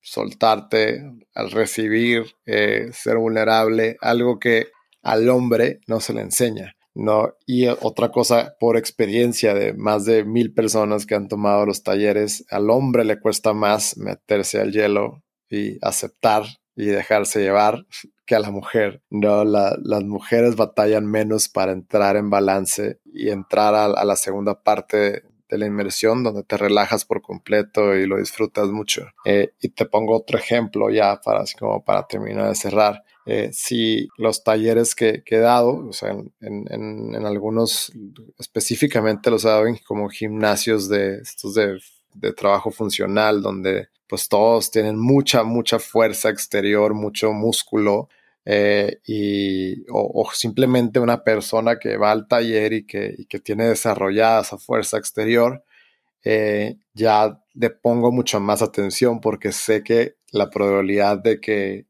[0.00, 1.02] soltarte
[1.34, 4.68] al recibir, eh, ser vulnerable, algo que
[5.02, 6.76] al hombre no se le enseña.
[6.94, 7.34] ¿no?
[7.46, 12.44] Y otra cosa, por experiencia de más de mil personas que han tomado los talleres,
[12.50, 16.44] al hombre le cuesta más meterse al hielo y aceptar
[16.76, 17.86] y dejarse llevar
[18.26, 19.02] que a la mujer.
[19.10, 24.16] No, la, las mujeres batallan menos para entrar en balance y entrar a, a, la
[24.16, 29.06] segunda parte de la inmersión donde te relajas por completo y lo disfrutas mucho.
[29.26, 33.04] Eh, y te pongo otro ejemplo ya para, así como para terminar de cerrar.
[33.26, 37.92] Eh, si los talleres que, que, he dado, o sea, en, en, en algunos
[38.38, 41.78] específicamente los he dado en como gimnasios de estos de,
[42.14, 48.10] de trabajo funcional donde pues todos tienen mucha, mucha fuerza exterior, mucho músculo,
[48.44, 54.42] eh, y, o, simplemente una persona que va al taller y que, que tiene desarrollada
[54.42, 55.64] esa fuerza exterior,
[56.24, 61.86] eh, ya le pongo mucho más atención porque sé que la probabilidad de que,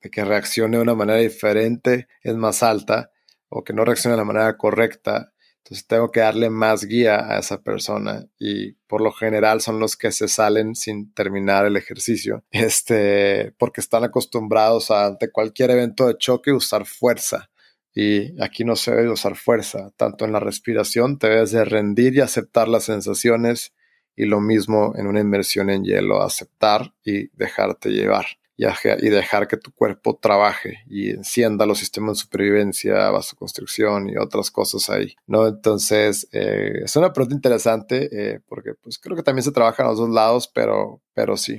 [0.00, 3.10] de que reaccione de una manera diferente es más alta
[3.50, 5.34] o que no reaccione de la manera correcta
[5.66, 9.96] entonces tengo que darle más guía a esa persona y por lo general son los
[9.96, 16.06] que se salen sin terminar el ejercicio, este, porque están acostumbrados a ante cualquier evento
[16.06, 17.50] de choque usar fuerza.
[17.92, 22.14] Y aquí no se debe usar fuerza, tanto en la respiración te debes de rendir
[22.14, 23.72] y aceptar las sensaciones
[24.14, 28.26] y lo mismo en una inmersión en hielo, aceptar y dejarte llevar
[28.56, 34.50] y, dejar que tu cuerpo trabaje y encienda los sistemas de supervivencia, vasoconstricción y otras
[34.50, 35.46] cosas ahí, ¿no?
[35.46, 39.90] Entonces, eh, es una pregunta interesante eh, porque pues creo que también se trabaja en
[39.90, 41.56] los dos lados, pero, pero sí.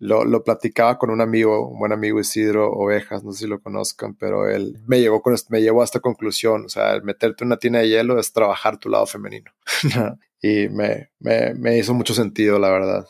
[0.00, 3.60] Lo, lo, platicaba con un amigo, un buen amigo Isidro Ovejas, no sé si lo
[3.60, 7.44] conozcan, pero él me llevó, con, me llevó a esta conclusión, o sea, el meterte
[7.44, 9.52] en una tina de hielo es trabajar tu lado femenino.
[10.42, 13.06] y me, me, me hizo mucho sentido, la verdad.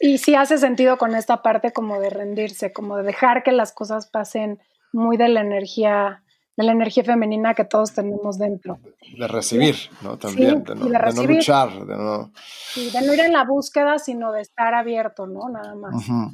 [0.00, 3.72] Y sí hace sentido con esta parte como de rendirse, como de dejar que las
[3.72, 4.60] cosas pasen
[4.92, 6.22] muy de la energía,
[6.56, 8.78] de la energía femenina que todos tenemos dentro.
[9.18, 10.18] De recibir, ¿no?
[10.18, 12.32] También, sí, de, no, de, de, no, luchar, de no...
[12.72, 15.48] Sí, de no ir en la búsqueda, sino de estar abierto, ¿no?
[15.48, 15.94] Nada más.
[15.94, 16.32] Uh -huh.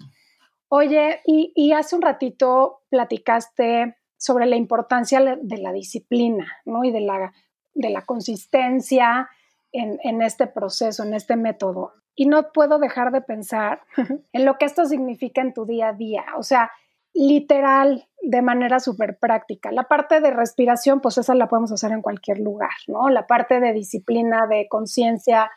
[0.68, 6.84] Oye, y, y, hace un ratito platicaste sobre la importancia de la disciplina, ¿no?
[6.84, 7.32] Y de la,
[7.74, 9.28] de la consistencia
[9.70, 13.82] en, en este proceso, en este método y no puedo dejar de pensar
[14.32, 16.24] en lo que esto significa en tu día a día.
[16.36, 16.70] O sea,
[17.14, 19.70] literal, de manera súper práctica.
[19.72, 23.08] La parte de respiración, pues esa la podemos hacer en cualquier lugar, ¿no?
[23.10, 25.50] La parte de disciplina, de conciencia,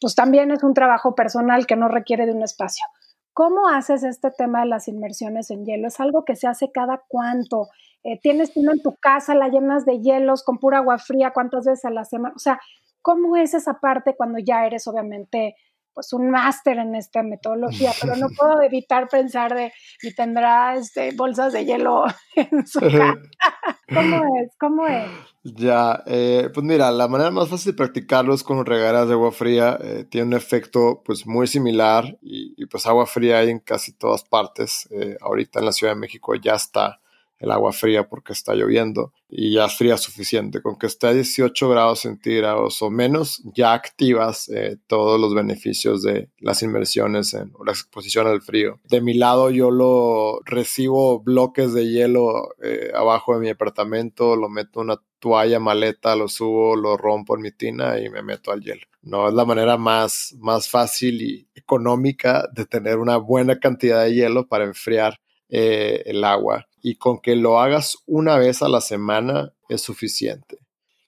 [0.00, 2.84] pues también es un trabajo personal que no requiere de un espacio.
[3.32, 5.88] ¿Cómo haces este tema de las inmersiones en hielo?
[5.88, 7.68] ¿Es algo que se hace cada cuánto?
[8.02, 11.32] Eh, ¿Tienes uno en tu casa, la llenas de hielos con pura agua fría?
[11.32, 12.34] ¿Cuántas veces a la semana?
[12.34, 12.58] O sea,
[13.02, 15.54] ¿cómo es esa parte cuando ya eres obviamente
[15.96, 21.12] pues un máster en esta metodología, pero no puedo evitar pensar de, y tendrá este,
[21.16, 22.04] bolsas de hielo
[22.36, 23.14] en su casa.
[23.94, 24.52] ¿Cómo es?
[24.60, 25.08] ¿Cómo es?
[25.42, 29.32] Ya, eh, pues mira, la manera más fácil de practicarlo es con regaderas de agua
[29.32, 29.78] fría.
[29.80, 34.22] Eh, tiene un efecto pues muy similar y, pues agua fría hay en casi todas
[34.22, 34.86] partes.
[34.90, 37.00] Eh, ahorita en la Ciudad de México ya está
[37.38, 40.62] el agua fría porque está lloviendo y ya fría suficiente.
[40.62, 46.02] Con que esté a 18 grados centígrados o menos, ya activas eh, todos los beneficios
[46.02, 48.80] de las inmersiones en, o la exposición al frío.
[48.84, 54.48] De mi lado, yo lo recibo bloques de hielo eh, abajo de mi apartamento, lo
[54.48, 58.52] meto en una toalla, maleta, lo subo, lo rompo en mi tina y me meto
[58.52, 58.82] al hielo.
[59.02, 64.14] No es la manera más, más fácil y económica de tener una buena cantidad de
[64.14, 68.80] hielo para enfriar eh, el agua y con que lo hagas una vez a la
[68.80, 70.58] semana es suficiente.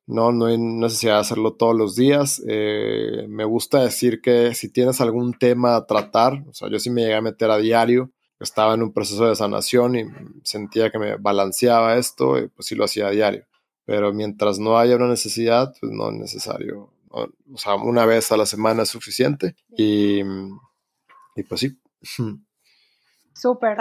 [0.09, 2.43] No, no hay necesidad de hacerlo todos los días.
[2.49, 6.91] Eh, me gusta decir que si tienes algún tema a tratar, o sea, yo sí
[6.91, 8.11] me llegué a meter a diario,
[8.41, 10.05] estaba en un proceso de sanación y
[10.43, 13.47] sentía que me balanceaba esto, pues sí lo hacía a diario.
[13.85, 16.91] Pero mientras no haya una necesidad, pues no es necesario.
[17.11, 20.23] O sea, una vez a la semana es suficiente y,
[21.37, 21.79] y pues sí.
[23.33, 23.77] Súper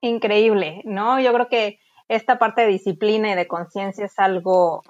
[0.00, 1.20] increíble, ¿no?
[1.20, 4.82] Yo creo que esta parte de disciplina y de conciencia es algo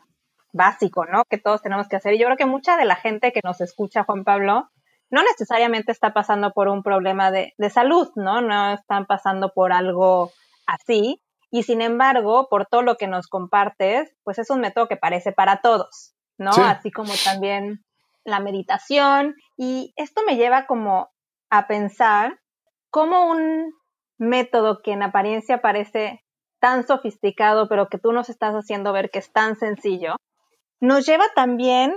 [0.52, 1.24] básico, ¿no?
[1.28, 2.14] Que todos tenemos que hacer.
[2.14, 4.70] Y yo creo que mucha de la gente que nos escucha, Juan Pablo,
[5.10, 8.40] no necesariamente está pasando por un problema de, salud, ¿no?
[8.40, 10.32] No están pasando por algo
[10.66, 11.20] así.
[11.50, 15.32] Y sin embargo, por todo lo que nos compartes, pues es un método que parece
[15.32, 16.52] para todos, ¿no?
[16.52, 17.84] Así como también
[18.24, 19.34] la meditación.
[19.56, 21.10] Y esto me lleva como
[21.50, 22.38] a pensar
[22.90, 23.72] cómo un
[24.20, 26.22] método que en apariencia parece
[26.60, 30.16] tan sofisticado, pero que tú nos estás haciendo ver que es tan sencillo,
[30.80, 31.94] nos lleva también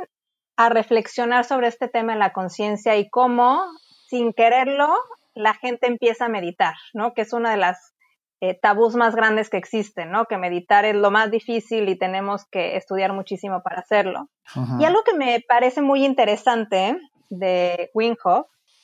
[0.56, 3.64] a reflexionar sobre este tema de la conciencia y cómo,
[4.08, 4.88] sin quererlo,
[5.36, 7.14] la gente empieza a meditar, ¿no?
[7.14, 7.94] Que es una de las
[8.40, 10.26] eh, tabús más grandes que existen, ¿no?
[10.26, 14.30] Que meditar es lo más difícil y tenemos que estudiar muchísimo para hacerlo.
[14.80, 16.98] Y algo que me parece muy interesante
[17.30, 18.16] de Wim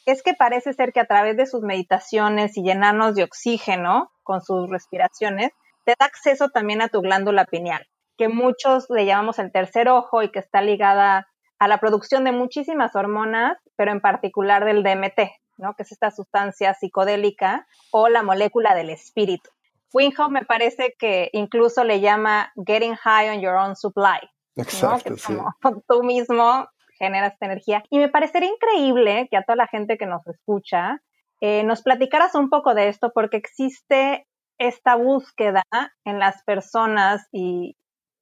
[0.10, 4.42] es que parece ser que a través de sus meditaciones y llenarnos de oxígeno con
[4.42, 5.52] sus respiraciones,
[5.86, 7.86] te da acceso también a tu glándula pineal,
[8.18, 11.28] que muchos le llamamos el tercer ojo y que está ligada
[11.60, 15.74] a la producción de muchísimas hormonas, pero en particular del DMT, ¿no?
[15.76, 19.50] que es esta sustancia psicodélica o la molécula del espíritu.
[19.94, 24.20] Winhoff me parece que incluso le llama getting high on your own supply.
[24.56, 25.38] Exacto, sí.
[25.88, 26.68] tú mismo
[27.00, 27.84] genera esta energía.
[27.90, 31.02] Y me parecería increíble que a toda la gente que nos escucha
[31.42, 35.64] eh, nos platicaras un poco de esto porque existe esta búsqueda
[36.04, 37.78] en las personas y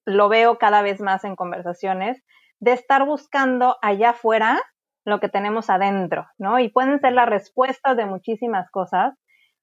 [0.05, 2.23] lo veo cada vez más en conversaciones
[2.59, 4.61] de estar buscando allá afuera
[5.03, 6.59] lo que tenemos adentro, ¿no?
[6.59, 9.15] Y pueden ser las respuestas de muchísimas cosas,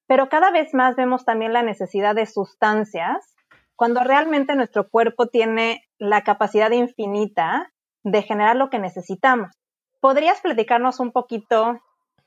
[0.06, 3.34] pero cada vez más vemos también la necesidad de sustancias
[3.76, 7.72] cuando realmente nuestro cuerpo tiene la capacidad infinita
[8.04, 9.50] de generar lo que necesitamos.
[10.00, 11.80] ¿Podrías platicarnos un poquito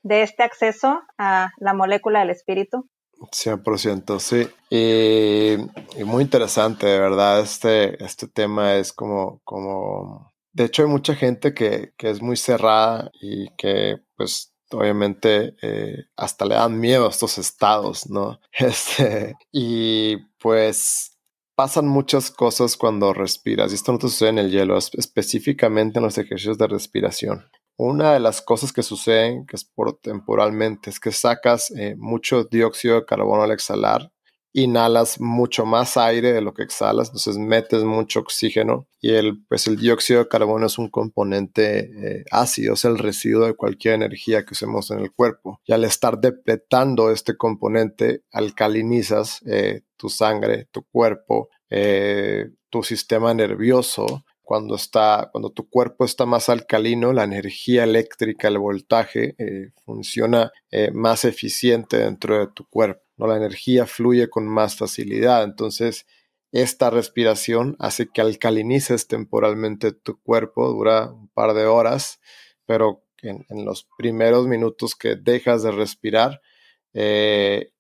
[0.04, 2.90] de este acceso a la molécula del espíritu?
[3.32, 4.48] 100%, sí.
[4.70, 11.16] Y, muy interesante, de verdad, este, este tema es como, como, de hecho hay mucha
[11.16, 17.06] gente que, que es muy cerrada y que pues obviamente eh, hasta le dan miedo
[17.06, 18.40] a estos estados, ¿no?
[18.52, 21.17] Este, y pues
[21.58, 26.06] pasan muchas cosas cuando respiras, y esto no te sucede en el hielo, específicamente en
[26.06, 27.50] los ejercicios de respiración.
[27.78, 32.44] Una de las cosas que suceden, que es por temporalmente, es que sacas eh, mucho
[32.44, 34.12] dióxido de carbono al exhalar,
[34.54, 39.68] inhalas mucho más aire de lo que exhalas, entonces metes mucho oxígeno y el, pues
[39.68, 44.44] el dióxido de carbono es un componente eh, ácido, es el residuo de cualquier energía
[44.44, 45.62] que usemos en el cuerpo.
[45.66, 53.34] Y al estar depletando este componente, alcalinizas eh, tu sangre, tu cuerpo, eh, tu sistema
[53.34, 54.26] nervioso.
[54.48, 60.54] Cuando, está, cuando tu cuerpo está más alcalino, la energía eléctrica, el voltaje, eh, funciona
[60.72, 63.04] eh, más eficiente dentro de tu cuerpo.
[63.18, 65.44] La energía fluye con más facilidad.
[65.44, 66.06] Entonces,
[66.54, 72.22] esta respiración hace que alcalinices temporalmente tu cuerpo, dura un par de horas,
[72.66, 76.40] pero en, en los primeros minutos que dejas de respirar,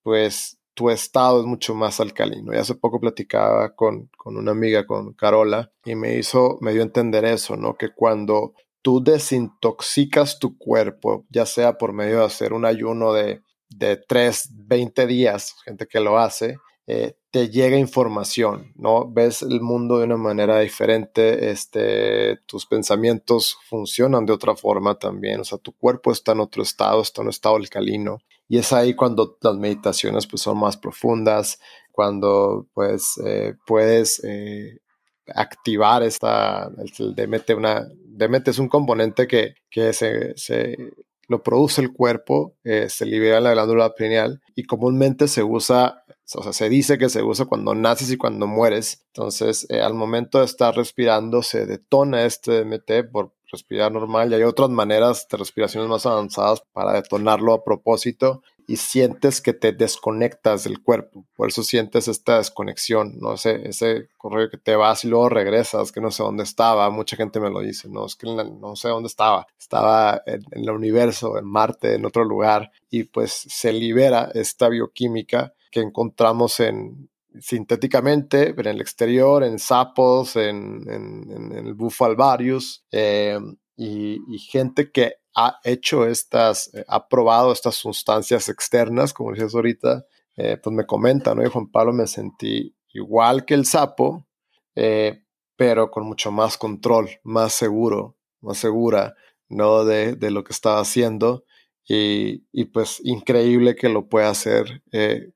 [0.03, 2.53] pues tu estado es mucho más alcalino.
[2.53, 6.85] Y hace poco platicaba con, una amiga, con Carola, y me hizo, me dio a
[6.85, 7.75] entender eso, ¿no?
[7.75, 13.41] Que cuando tú desintoxicas tu cuerpo, ya sea por medio de hacer un ayuno de,
[13.69, 19.11] de 3, 20 días, gente que lo hace, eh, te llega información, ¿no?
[19.11, 25.39] Ves el mundo de una manera diferente, este, tus pensamientos funcionan de otra forma también,
[25.39, 28.71] o sea, tu cuerpo está en otro estado, está en un estado alcalino, y es
[28.73, 31.59] ahí cuando las meditaciones pues son más profundas,
[31.91, 34.79] cuando pues eh, puedes eh,
[35.33, 36.69] activar esta,
[36.99, 40.77] el DMT, una, DMT es un componente que, que se, se
[41.27, 46.03] lo produce el cuerpo, eh, se libera en la glándula pineal y comúnmente se usa,
[46.35, 49.05] o sea, se dice que se usa cuando naces y cuando mueres.
[49.07, 54.43] Entonces, al momento de estar respirando, se detona este DMT por respirar normal y hay
[54.43, 60.65] otras maneras de respiraciones más avanzadas para detonarlo a propósito y sientes que te desconectas
[60.65, 61.25] del cuerpo.
[61.35, 63.35] Por eso sientes esta desconexión, ¿no?
[63.35, 66.89] Ese, ese correo que te vas y luego regresas, que no sé dónde estaba.
[66.89, 69.47] Mucha gente me lo dice, no, es que no sé dónde estaba.
[69.57, 72.71] Estaba en, el universo, en Marte, en otro lugar.
[72.89, 77.09] Y pues se libera esta bioquímica que encontramos en,
[77.41, 80.83] sintéticamente en el exterior, en sapos, en,
[81.53, 83.39] el bufalvarius, eh,
[83.75, 90.05] y, gente que ha hecho estas, eh, ha probado estas sustancias externas, como decías ahorita,
[90.35, 91.43] eh, pues me comenta, ¿no?
[91.43, 94.25] Y Juan Pablo me sentí igual que el sapo,
[95.55, 99.15] pero con mucho más control, más seguro, más segura,
[99.49, 99.85] ¿no?
[99.85, 101.43] De, de lo que estaba haciendo.
[101.89, 104.83] Y, y, pues increíble que lo pueda hacer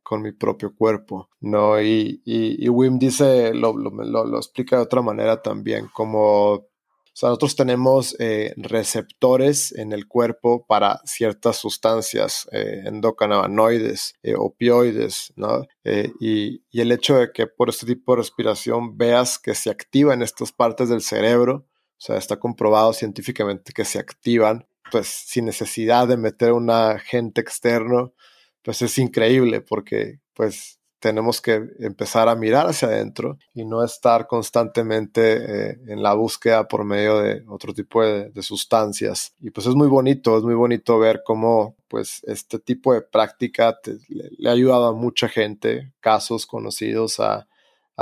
[0.03, 1.81] con mi propio cuerpo, ¿no?
[1.81, 6.71] Y, y, y Wim dice, lo, lo, lo, explica de otra manera también, como
[7.13, 14.35] o sea, nosotros tenemos eh, receptores en el cuerpo para ciertas sustancias eh, endocannabinoides, eh,
[14.37, 15.65] opioides, ¿no?
[15.83, 20.53] Y, el hecho de que por este tipo de respiración veas que se activan estas
[20.53, 26.17] partes del cerebro, o sea, está comprobado científicamente que se activan, pues sin necesidad de
[26.17, 28.13] meter un agente externo,
[28.61, 34.27] pues es increíble porque pues tenemos que empezar a mirar hacia adentro y no estar
[34.27, 39.33] constantemente eh, en la búsqueda por medio de otro tipo de, sustancias.
[39.39, 43.79] Y pues es muy bonito, es muy bonito ver cómo pues este tipo de práctica
[44.09, 47.47] le, ha ayudado a mucha gente, casos conocidos a,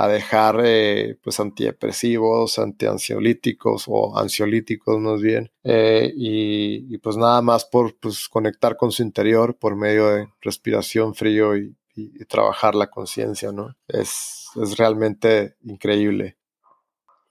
[0.04, 7.66] a dejar eh, pues antidepresivos, antiansiolíticos o ansiolíticos más bien eh, y, pues nada más
[7.66, 12.88] por pues, conectar con su interior por medio de respiración frío y y, trabajar la
[12.88, 13.76] conciencia, ¿no?
[13.88, 16.38] Es, es, realmente increíble.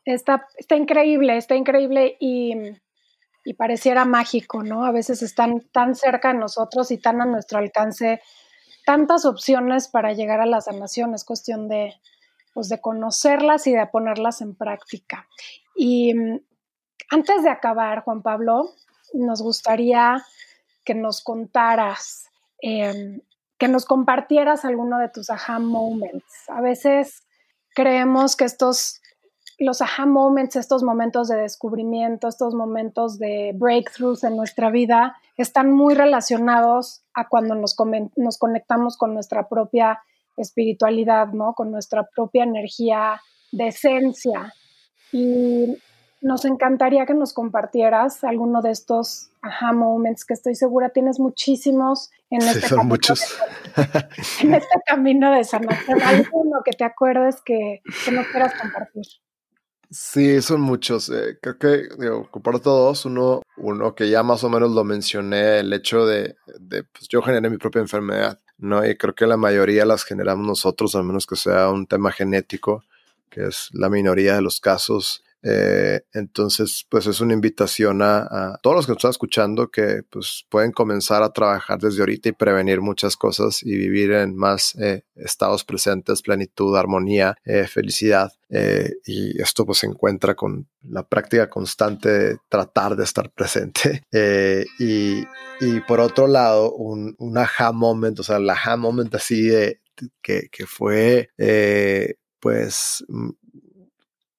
[0.04, 2.54] Está, está increíble, está increíble y,
[3.44, 4.84] y, pareciera mágico, ¿no?
[4.84, 8.20] A veces están tan cerca de nosotros y tan a nuestro alcance
[8.84, 11.94] tantas opciones para llegar a la sanación, es cuestión de,
[12.54, 15.28] pues, de conocerlas y de ponerlas en práctica.
[15.76, 16.40] Y mm,
[17.10, 18.70] antes de acabar, Juan Pablo,
[19.14, 20.24] nos gustaría
[20.84, 22.28] que nos contaras
[22.62, 23.20] eh,
[23.58, 26.48] que nos compartieras alguno de tus aha moments.
[26.48, 27.24] A veces
[27.74, 29.02] creemos que estos,
[29.58, 35.72] los aha moments, estos momentos de descubrimiento, estos momentos de breakthroughs en nuestra vida, están
[35.72, 37.76] muy relacionados a cuando nos,
[38.16, 40.00] nos conectamos con nuestra propia
[40.38, 41.54] espiritualidad, ¿no?
[41.54, 43.20] Con nuestra propia energía
[43.52, 44.54] de esencia.
[45.12, 45.78] Y
[46.20, 52.10] nos encantaría que nos compartieras alguno de estos aha moments que estoy segura tienes muchísimos
[52.30, 53.38] en este, son muchos.
[54.42, 56.02] en este camino de sanación.
[56.02, 59.04] Alguno que te acuerdes que, que no quieras compartir.
[59.90, 61.08] Sí, son muchos.
[61.08, 63.06] Eh, creo que digo, comparto dos.
[63.06, 67.22] Uno, uno que ya más o menos lo mencioné, el hecho de, de pues yo
[67.22, 68.86] generé mi propia enfermedad, ¿no?
[68.86, 72.84] Y creo que la mayoría las generamos nosotros, al menos que sea un tema genético,
[73.30, 75.24] que es la minoría de los casos.
[75.42, 80.44] Eh, entonces, pues es una invitación a, todos los que nos están escuchando que pues
[80.48, 85.04] pueden comenzar a trabajar desde ahorita y prevenir muchas cosas y vivir en más eh,
[85.14, 88.32] estados presentes, plenitud, armonía, eh, felicidad.
[89.06, 94.02] y esto pues se encuentra con la práctica constante de tratar de estar presente.
[95.60, 99.80] Y, por otro lado, un, un aha moment, o sea, el aha moment así de
[100.22, 101.30] que, que fue
[102.40, 103.04] pues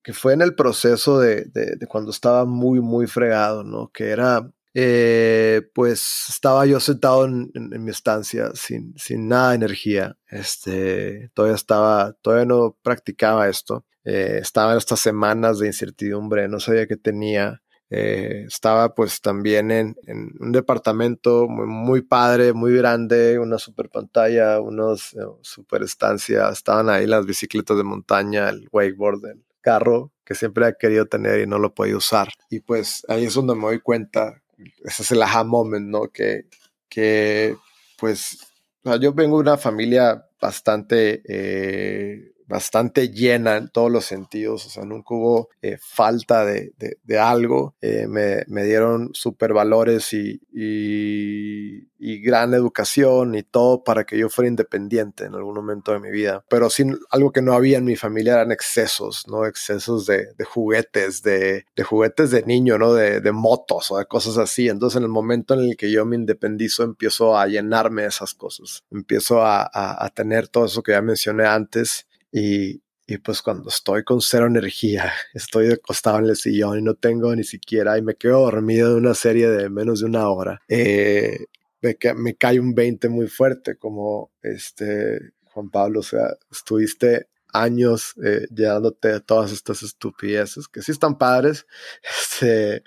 [0.04, 1.50] que fue en el proceso de,
[1.88, 3.90] cuando estaba muy, muy fregado, ¿no?
[3.92, 10.18] Que era, eh, pues estaba yo sentado en, mi estancia sin, sin, nada de energía,
[10.30, 16.60] este, todavía estaba, todavía no practicaba esto, eh, estaba en estas semanas de incertidumbre, no
[16.60, 17.62] sabía qué tenía.
[17.92, 19.96] Eh, estaba pues también en,
[20.40, 27.26] un departamento muy, padre, muy grande, una super pantalla, unos super estancias, estaban ahí las
[27.26, 31.74] bicicletas de montaña, el wakeboard, el, carro que siempre he querido tener y no lo
[31.74, 32.30] podía usar.
[32.50, 34.42] Y pues ahí es donde me doy cuenta,
[34.84, 36.10] ese es el aha moment, ¿no?
[36.10, 36.46] Que,
[36.88, 37.56] que
[37.98, 38.50] pues
[38.84, 44.66] o sea, yo vengo de una familia bastante eh, bastante llena en todos los sentidos,
[44.66, 46.74] o sea, nunca hubo eh, falta de,
[47.04, 53.84] de, algo, eh, me, me, dieron super valores y, y, y, gran educación y todo
[53.84, 57.44] para que yo fuera independiente en algún momento de mi vida, pero sin algo que
[57.44, 59.46] no había en mi familia eran excesos, ¿no?
[59.46, 62.94] Excesos de, de juguetes, de, juguetes de niño, ¿no?
[62.94, 66.16] De, motos o de cosas así, entonces en el momento en el que yo me
[66.16, 70.94] independizo empiezo a llenarme de esas cosas, empiezo a, a, a tener todo eso que
[70.94, 76.36] ya mencioné antes y, y pues cuando estoy con cero energía, estoy acostado en el
[76.36, 80.02] sillón y no tengo ni siquiera, y me quedo dormido de una serie de menos
[80.02, 81.46] de una hora, eh,
[81.82, 88.14] me, me, cae un 20 muy fuerte, como este Juan Pablo, o sea, estuviste años
[88.24, 91.66] eh, llevándote todas estas estupideces que sí están padres,
[92.04, 92.84] este,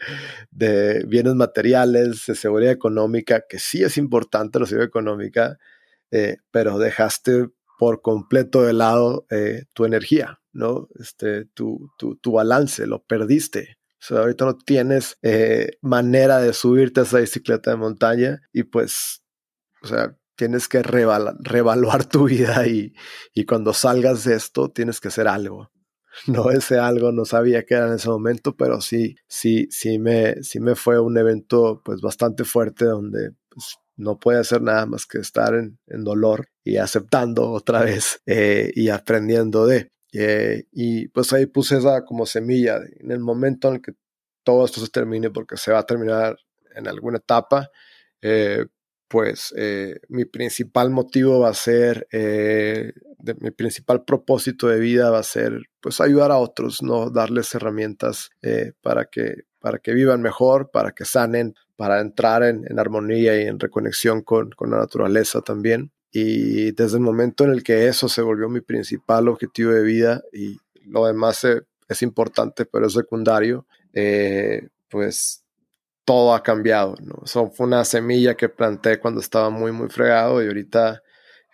[0.51, 5.59] de bienes materiales, de seguridad económica, que sí es importante la seguridad económica,
[6.11, 7.49] eh, pero dejaste
[7.83, 10.87] por completo de lado eh, tu energía, ¿no?
[11.01, 13.79] Este, tu, tu, tu, balance, lo perdiste.
[14.01, 18.63] O sea, ahorita no tienes eh, manera de subirte a esa bicicleta de montaña y
[18.63, 19.25] pues,
[19.83, 22.95] o sea, tienes que revaluar tu vida y,
[23.35, 25.73] y cuando salgas de esto tienes que hacer algo.
[26.29, 30.41] No ese algo, no sabía qué era en ese momento, pero sí, sí, sí me,
[30.45, 35.05] sí me fue un evento pues bastante fuerte donde pues, no puede hacer nada más
[35.05, 39.91] que estar en, dolor y aceptando otra vez eh, y aprendiendo de.
[40.13, 43.93] Eh, y pues ahí puse esa como semilla en el momento en que
[44.45, 46.37] todo esto se termine, porque se va a terminar
[46.75, 47.71] en alguna etapa,
[48.21, 48.67] eh,
[49.09, 49.55] pues
[50.09, 52.09] mi principal motivo va a ser,
[53.41, 58.31] mi principal propósito de vida va a ser pues ayudar a otros, no darles herramientas
[58.81, 63.59] para, que, para que vivan mejor, para que sanen, para entrar en, armonía y en
[63.59, 65.91] reconexión con, la naturaleza también.
[66.13, 70.23] Y desde el momento en el que eso se volvió mi principal objetivo de vida
[70.33, 71.47] y lo demás
[71.89, 75.43] es importante, pero es secundario, eh, pues
[76.05, 76.95] todo ha cambiado.
[77.01, 77.23] ¿no?
[77.25, 81.03] Eso fue una semilla que planté cuando estaba muy, muy fregado y ahorita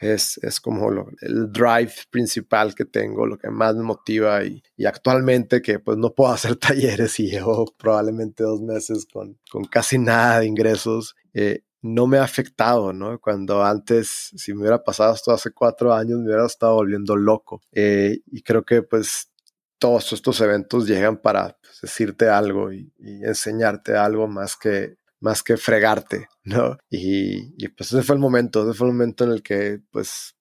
[0.01, 4.87] es, es como el drive principal que tengo, lo que más me motiva y, y,
[4.87, 9.99] actualmente que pues no puedo hacer talleres y llevo probablemente dos meses con, con casi
[9.99, 13.19] nada de ingresos, eh, no me ha afectado, ¿no?
[13.21, 17.63] Cuando antes, si me hubiera pasado esto hace cuatro años, me hubiera estado volviendo loco.
[17.73, 19.31] Eh, y creo que pues
[19.79, 25.57] todos estos eventos llegan para pues, decirte algo y, enseñarte algo más que más que
[25.57, 26.79] fregarte, ¿no?
[26.91, 30.37] Y, y, pues ese fue el momento, ese fue el momento en el que pues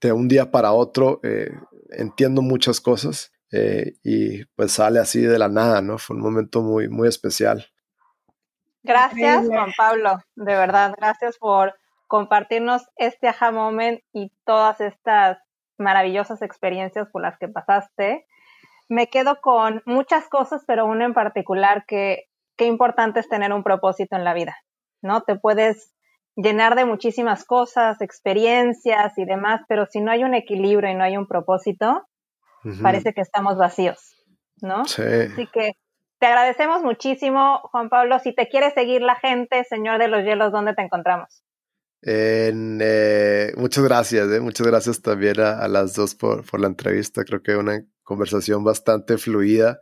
[0.00, 1.50] de un día para otro eh,
[1.90, 5.98] entiendo muchas cosas eh, y pues sale así de la nada, ¿no?
[5.98, 7.66] Fue un momento muy, muy especial.
[8.88, 11.74] Gracias, Juan Pablo, de verdad, gracias por
[12.06, 15.36] compartirnos este aha moment y todas estas
[15.76, 18.26] maravillosas experiencias por las que pasaste.
[18.88, 22.24] Me quedo con muchas cosas, pero una en particular que
[22.56, 24.56] qué importante es tener un propósito en la vida,
[25.02, 25.20] ¿no?
[25.20, 25.94] Te puedes
[26.34, 31.04] llenar de muchísimas cosas, experiencias y demás, pero si no hay un equilibrio y no
[31.04, 32.08] hay un propósito,
[32.82, 34.24] parece que estamos vacíos,
[34.62, 34.86] ¿no?
[34.86, 35.02] Sí.
[35.02, 35.72] Así que
[36.18, 38.18] te agradecemos muchísimo, Juan Pablo.
[38.18, 41.42] Si te quiere seguir la gente, Señor de los Hielos, ¿dónde te encontramos?
[42.02, 44.40] Eh, muchas gracias, eh.
[44.40, 47.24] muchas gracias también a, las dos por, por, la entrevista.
[47.24, 49.80] Creo que una conversación bastante fluida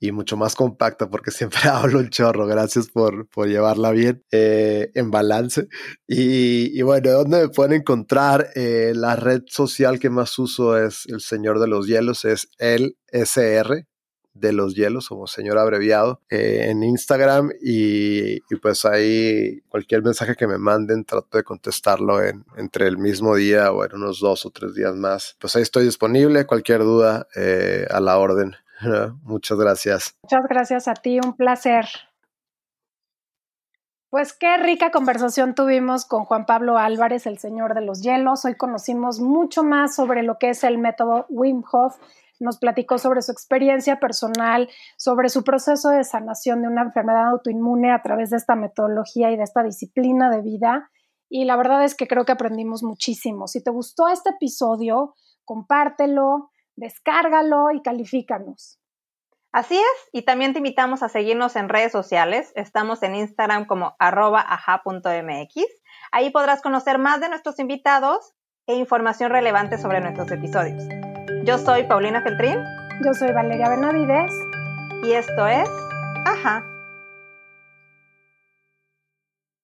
[0.00, 2.46] y mucho más compacta porque siempre hablo un chorro.
[2.46, 5.68] Gracias por, por llevarla bien eh, en balance.
[6.06, 8.50] Y, bueno, ¿dónde me pueden encontrar?
[8.54, 13.86] La red social que más uso es El Señor de los Hielos, es el SR
[14.34, 20.46] de los hielos, como señor abreviado, eh, en Instagram y, pues ahí cualquier mensaje que
[20.46, 24.50] me manden trato de contestarlo en, entre el mismo día o en unos dos o
[24.50, 25.36] tres días más.
[25.40, 27.26] Pues ahí estoy disponible, cualquier duda
[27.90, 28.56] a la orden.
[29.22, 30.16] Muchas gracias.
[30.22, 31.86] Muchas gracias a ti, un placer.
[34.14, 38.44] Pues qué rica conversación tuvimos con Juan Pablo Álvarez, el señor de los hielos.
[38.44, 41.96] Hoy conocimos mucho más sobre lo que es el método Wim Hof.
[42.44, 44.68] Nos platicó sobre su experiencia personal,
[44.98, 49.38] sobre su proceso de sanación de una enfermedad autoinmune a través de esta metodología y
[49.38, 50.90] de esta disciplina de vida.
[51.30, 53.46] Y la verdad es que creo que aprendimos muchísimo.
[53.46, 55.14] Si te gustó este episodio,
[55.46, 58.78] compártelo, descárgalo y califícanos.
[59.50, 62.52] Así es, y también te invitamos a seguirnos en redes sociales.
[62.56, 64.44] Estamos en Instagram como arroba
[66.12, 68.34] Ahí podrás conocer más de nuestros invitados
[68.66, 71.03] e información relevante sobre nuestros episodios.
[71.44, 72.64] Yo soy Paulina Feltrín.
[73.04, 74.32] Yo soy Valeria Benavides.
[75.02, 75.68] Y esto es
[76.24, 76.64] Ajá.